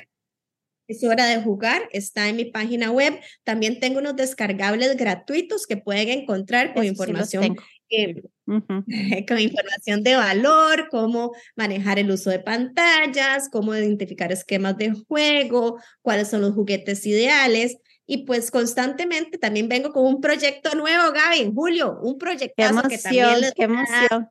es 0.91 1.05
hora 1.05 1.27
de 1.27 1.41
jugar, 1.41 1.89
está 1.93 2.29
en 2.29 2.37
mi 2.37 2.47
página 2.47 2.91
web. 2.91 3.21
También 3.45 3.79
tengo 3.79 4.01
unos 4.01 4.17
descargables 4.17 4.97
gratuitos 4.97 5.67
que 5.67 5.77
pueden 5.77 6.09
encontrar 6.09 6.75
con 6.75 6.85
información 6.85 7.57
con 9.29 9.39
información 9.39 10.03
de 10.03 10.17
valor, 10.17 10.89
cómo 10.91 11.33
manejar 11.57 11.99
el 11.99 12.11
uso 12.11 12.31
de 12.31 12.41
pantallas, 12.41 13.49
cómo 13.51 13.75
identificar 13.75 14.33
esquemas 14.33 14.77
de 14.77 14.93
juego, 15.07 15.81
cuáles 16.03 16.29
son 16.29 16.41
los 16.41 16.55
juguetes 16.55 17.07
ideales. 17.07 17.77
Y 18.07 18.25
pues 18.25 18.51
constantemente 18.51 19.39
también 19.39 19.69
vengo 19.69 19.93
con 19.93 20.05
un 20.05 20.21
proyecto 20.21 20.75
nuevo, 20.75 21.13
Gaby, 21.13 21.41
en 21.41 21.55
julio, 21.55 21.99
un 22.03 22.19
proyecto 22.19 22.55
que 22.89 22.99
también 22.99 23.41
les 23.41 23.55
qué 23.55 23.63
emoción. 23.65 24.29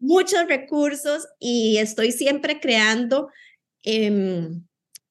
muchos 0.00 0.48
recursos 0.48 1.28
y 1.38 1.76
estoy 1.76 2.10
siempre 2.10 2.58
creando 2.58 3.28
em, 3.84 4.64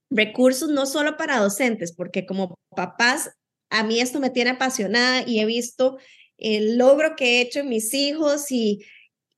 recursos 0.09 0.69
no 0.69 0.85
solo 0.85 1.17
para 1.17 1.39
docentes, 1.39 1.93
porque 1.93 2.25
como 2.25 2.55
papás, 2.75 3.31
a 3.69 3.83
mí 3.83 3.99
esto 3.99 4.19
me 4.19 4.29
tiene 4.29 4.51
apasionada 4.51 5.23
y 5.27 5.39
he 5.39 5.45
visto 5.45 5.97
el 6.37 6.77
logro 6.77 7.15
que 7.15 7.37
he 7.37 7.41
hecho 7.41 7.59
en 7.59 7.69
mis 7.69 7.93
hijos 7.93 8.51
y, 8.51 8.85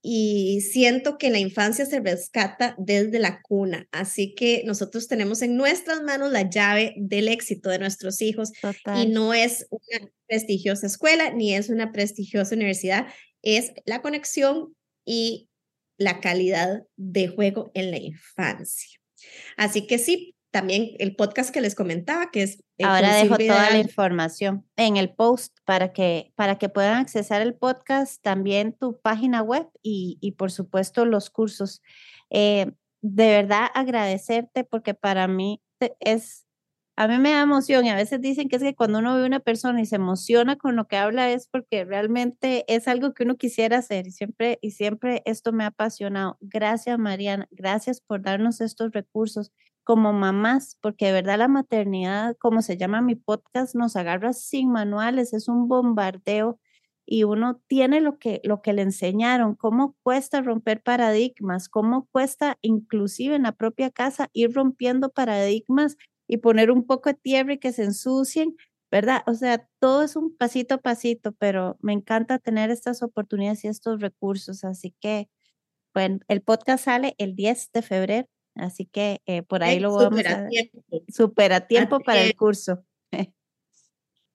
y 0.01 0.61
siento 0.61 1.17
que 1.17 1.29
la 1.29 1.39
infancia 1.39 1.85
se 1.85 1.99
rescata 1.99 2.75
desde 2.77 3.19
la 3.19 3.41
cuna. 3.41 3.87
Así 3.91 4.33
que 4.33 4.63
nosotros 4.65 5.07
tenemos 5.07 5.41
en 5.41 5.57
nuestras 5.57 6.01
manos 6.01 6.31
la 6.31 6.49
llave 6.49 6.93
del 6.97 7.27
éxito 7.27 7.69
de 7.69 7.79
nuestros 7.79 8.21
hijos 8.21 8.51
y 8.95 9.07
no 9.07 9.33
es 9.33 9.67
una 9.69 10.09
prestigiosa 10.27 10.87
escuela 10.87 11.31
ni 11.31 11.53
es 11.53 11.69
una 11.69 11.91
prestigiosa 11.91 12.55
universidad, 12.55 13.07
es 13.41 13.71
la 13.85 14.01
conexión 14.01 14.75
y 15.05 15.49
la 15.97 16.19
calidad 16.19 16.83
de 16.95 17.27
juego 17.27 17.71
en 17.73 17.91
la 17.91 17.97
infancia. 17.97 18.99
Así 19.55 19.85
que 19.85 19.99
sí, 19.99 20.35
también 20.51 20.91
el 20.99 21.15
podcast 21.15 21.51
que 21.51 21.61
les 21.61 21.75
comentaba, 21.75 22.29
que 22.29 22.43
es... 22.43 22.63
Ahora 22.83 23.15
dejo 23.15 23.37
toda 23.37 23.69
la 23.69 23.77
información 23.79 24.65
en 24.75 24.97
el 24.97 25.13
post 25.13 25.57
para 25.65 25.93
que, 25.93 26.33
para 26.35 26.57
que 26.57 26.67
puedan 26.67 26.97
accesar 26.97 27.41
el 27.41 27.55
podcast, 27.55 28.21
también 28.21 28.73
tu 28.73 28.99
página 28.99 29.41
web 29.41 29.67
y, 29.81 30.17
y 30.19 30.33
por 30.33 30.51
supuesto 30.51 31.05
los 31.05 31.29
cursos. 31.29 31.81
Eh, 32.29 32.71
de 33.01 33.27
verdad 33.27 33.67
agradecerte 33.73 34.63
porque 34.63 34.93
para 34.93 35.27
mí 35.27 35.61
es, 35.99 36.45
a 36.95 37.07
mí 37.07 37.17
me 37.17 37.31
da 37.31 37.41
emoción 37.41 37.85
y 37.85 37.89
a 37.89 37.95
veces 37.95 38.19
dicen 38.21 38.49
que 38.49 38.57
es 38.57 38.63
que 38.63 38.75
cuando 38.75 38.99
uno 38.99 39.15
ve 39.15 39.23
a 39.23 39.27
una 39.27 39.39
persona 39.39 39.81
y 39.81 39.85
se 39.85 39.95
emociona 39.95 40.57
con 40.57 40.75
lo 40.75 40.87
que 40.87 40.97
habla 40.97 41.31
es 41.31 41.47
porque 41.47 41.85
realmente 41.85 42.65
es 42.67 42.87
algo 42.87 43.13
que 43.13 43.23
uno 43.23 43.37
quisiera 43.37 43.77
hacer 43.77 44.07
y 44.07 44.11
siempre, 44.11 44.59
y 44.61 44.71
siempre 44.71 45.21
esto 45.25 45.51
me 45.51 45.63
ha 45.63 45.67
apasionado. 45.67 46.37
Gracias 46.41 46.99
Mariana, 46.99 47.47
gracias 47.51 48.01
por 48.01 48.21
darnos 48.21 48.59
estos 48.61 48.91
recursos 48.91 49.51
como 49.91 50.13
mamás, 50.13 50.77
porque 50.79 51.07
de 51.07 51.11
verdad 51.11 51.37
la 51.37 51.49
maternidad, 51.49 52.37
como 52.39 52.61
se 52.61 52.77
llama 52.77 53.01
mi 53.01 53.15
podcast, 53.15 53.75
nos 53.75 53.97
agarra 53.97 54.31
sin 54.31 54.71
manuales, 54.71 55.33
es 55.33 55.49
un 55.49 55.67
bombardeo 55.67 56.61
y 57.05 57.25
uno 57.25 57.61
tiene 57.67 57.99
lo 57.99 58.17
que, 58.17 58.39
lo 58.45 58.61
que 58.61 58.71
le 58.71 58.83
enseñaron, 58.83 59.53
cómo 59.53 59.97
cuesta 60.01 60.39
romper 60.41 60.81
paradigmas, 60.81 61.67
cómo 61.67 62.07
cuesta 62.09 62.57
inclusive 62.61 63.35
en 63.35 63.43
la 63.43 63.51
propia 63.51 63.89
casa 63.91 64.29
ir 64.31 64.53
rompiendo 64.53 65.09
paradigmas 65.09 65.97
y 66.25 66.37
poner 66.37 66.71
un 66.71 66.85
poco 66.87 67.09
de 67.09 67.15
tierra 67.15 67.55
y 67.55 67.59
que 67.59 67.73
se 67.73 67.83
ensucien, 67.83 68.55
¿verdad? 68.89 69.23
O 69.27 69.33
sea, 69.33 69.67
todo 69.79 70.03
es 70.03 70.15
un 70.15 70.37
pasito 70.37 70.75
a 70.75 70.77
pasito, 70.77 71.33
pero 71.33 71.77
me 71.81 71.91
encanta 71.91 72.39
tener 72.39 72.71
estas 72.71 73.03
oportunidades 73.03 73.65
y 73.65 73.67
estos 73.67 73.99
recursos, 73.99 74.63
así 74.63 74.95
que, 75.01 75.27
bueno, 75.93 76.19
el 76.29 76.41
podcast 76.41 76.85
sale 76.85 77.13
el 77.17 77.35
10 77.35 77.71
de 77.73 77.81
febrero 77.81 78.27
Así 78.55 78.85
que 78.85 79.21
eh, 79.25 79.43
por 79.43 79.63
ahí 79.63 79.79
lo 79.79 79.93
vamos 79.93 80.25
a... 80.25 80.47
Súper 81.07 81.53
a 81.53 81.67
tiempo 81.67 81.99
para 81.99 82.21
el 82.21 82.35
curso. 82.35 82.83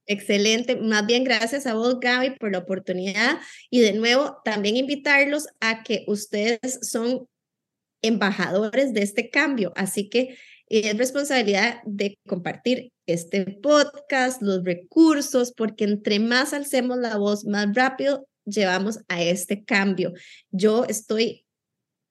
Excelente. 0.06 0.76
Más 0.76 1.04
bien, 1.06 1.24
gracias 1.24 1.66
a 1.66 1.74
vos, 1.74 1.98
Gaby, 2.00 2.36
por 2.38 2.52
la 2.52 2.58
oportunidad. 2.58 3.38
Y 3.70 3.80
de 3.80 3.92
nuevo, 3.92 4.38
también 4.44 4.76
invitarlos 4.76 5.48
a 5.60 5.82
que 5.82 6.04
ustedes 6.06 6.78
son 6.82 7.28
embajadores 8.02 8.92
de 8.92 9.02
este 9.02 9.30
cambio. 9.30 9.72
Así 9.76 10.08
que 10.08 10.36
es 10.68 10.96
responsabilidad 10.96 11.80
de 11.84 12.18
compartir 12.26 12.92
este 13.06 13.46
podcast, 13.46 14.42
los 14.42 14.64
recursos, 14.64 15.52
porque 15.52 15.84
entre 15.84 16.18
más 16.18 16.52
alcemos 16.52 16.98
la 16.98 17.16
voz, 17.16 17.44
más 17.44 17.74
rápido 17.74 18.26
llevamos 18.44 19.00
a 19.08 19.22
este 19.22 19.64
cambio. 19.64 20.12
Yo 20.50 20.84
estoy 20.84 21.45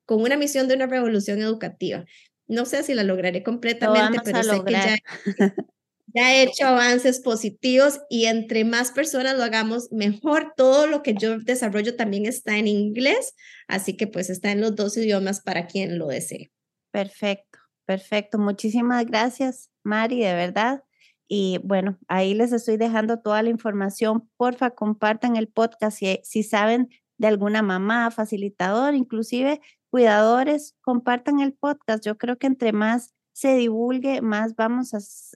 con 0.05 0.21
una 0.21 0.37
misión 0.37 0.67
de 0.67 0.75
una 0.75 0.87
revolución 0.87 1.41
educativa. 1.41 2.05
No 2.47 2.65
sé 2.65 2.83
si 2.83 2.93
la 2.93 3.03
lograré 3.03 3.43
completamente, 3.43 4.19
pero 4.23 4.43
sé 4.43 4.63
que 4.63 4.71
ya, 4.71 4.95
ya, 6.13 6.35
he 6.35 6.43
hecho 6.43 6.67
avances 6.67 7.19
positivos 7.19 8.01
y 8.09 8.25
entre 8.25 8.63
más 8.65 8.91
personas 8.91 9.35
lo 9.35 9.43
hagamos 9.43 9.91
mejor. 9.91 10.53
Todo 10.55 10.85
lo 10.85 11.01
que 11.01 11.15
yo 11.15 11.39
desarrollo 11.39 11.95
también 11.95 12.25
está 12.25 12.57
en 12.57 12.67
inglés, 12.67 13.33
así 13.67 13.97
que 13.97 14.07
pues 14.07 14.29
está 14.29 14.51
en 14.51 14.61
los 14.61 14.75
dos 14.75 14.95
idiomas 14.97 15.41
para 15.41 15.65
quien 15.65 15.97
lo 15.97 16.07
desee. 16.07 16.51
Perfecto, 16.91 17.59
perfecto. 17.85 18.37
Muchísimas 18.37 19.05
gracias, 19.05 19.71
Mari, 19.83 20.19
de 20.21 20.33
verdad. 20.35 20.83
Y 21.27 21.59
bueno, 21.63 21.97
ahí 22.07 22.35
les 22.35 22.51
estoy 22.51 22.77
dejando 22.77 23.19
toda 23.19 23.41
la 23.41 23.49
información. 23.49 24.29
Porfa, 24.37 24.71
compartan 24.71 25.35
el 25.35 25.47
podcast 25.47 25.97
si, 25.97 26.19
si 26.23 26.43
saben 26.43 26.89
de 27.17 27.27
alguna 27.27 27.61
mamá, 27.61 28.11
facilitador, 28.11 28.93
inclusive 28.93 29.61
cuidadores, 29.89 30.75
compartan 30.81 31.39
el 31.39 31.53
podcast. 31.53 32.03
Yo 32.03 32.17
creo 32.17 32.37
que 32.37 32.47
entre 32.47 32.73
más 32.73 33.13
se 33.33 33.55
divulgue, 33.55 34.21
más 34.21 34.55
vamos 34.55 34.91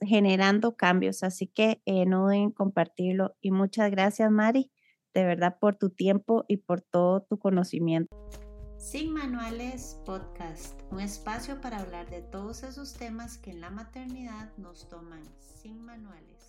generando 0.06 0.74
cambios. 0.76 1.22
Así 1.22 1.46
que 1.46 1.82
eh, 1.84 2.06
no 2.06 2.28
deben 2.28 2.50
compartirlo. 2.50 3.36
Y 3.40 3.50
muchas 3.50 3.90
gracias, 3.90 4.30
Mari, 4.30 4.70
de 5.14 5.24
verdad, 5.24 5.58
por 5.60 5.76
tu 5.76 5.90
tiempo 5.90 6.44
y 6.48 6.58
por 6.58 6.80
todo 6.80 7.22
tu 7.22 7.38
conocimiento. 7.38 8.16
Sin 8.78 9.12
Manuales 9.12 10.00
Podcast, 10.06 10.80
un 10.90 11.00
espacio 11.00 11.60
para 11.60 11.80
hablar 11.80 12.08
de 12.08 12.22
todos 12.22 12.62
esos 12.62 12.94
temas 12.94 13.36
que 13.36 13.50
en 13.50 13.60
la 13.60 13.68
maternidad 13.68 14.56
nos 14.56 14.88
toman 14.88 15.22
sin 15.38 15.82
manuales. 15.82 16.39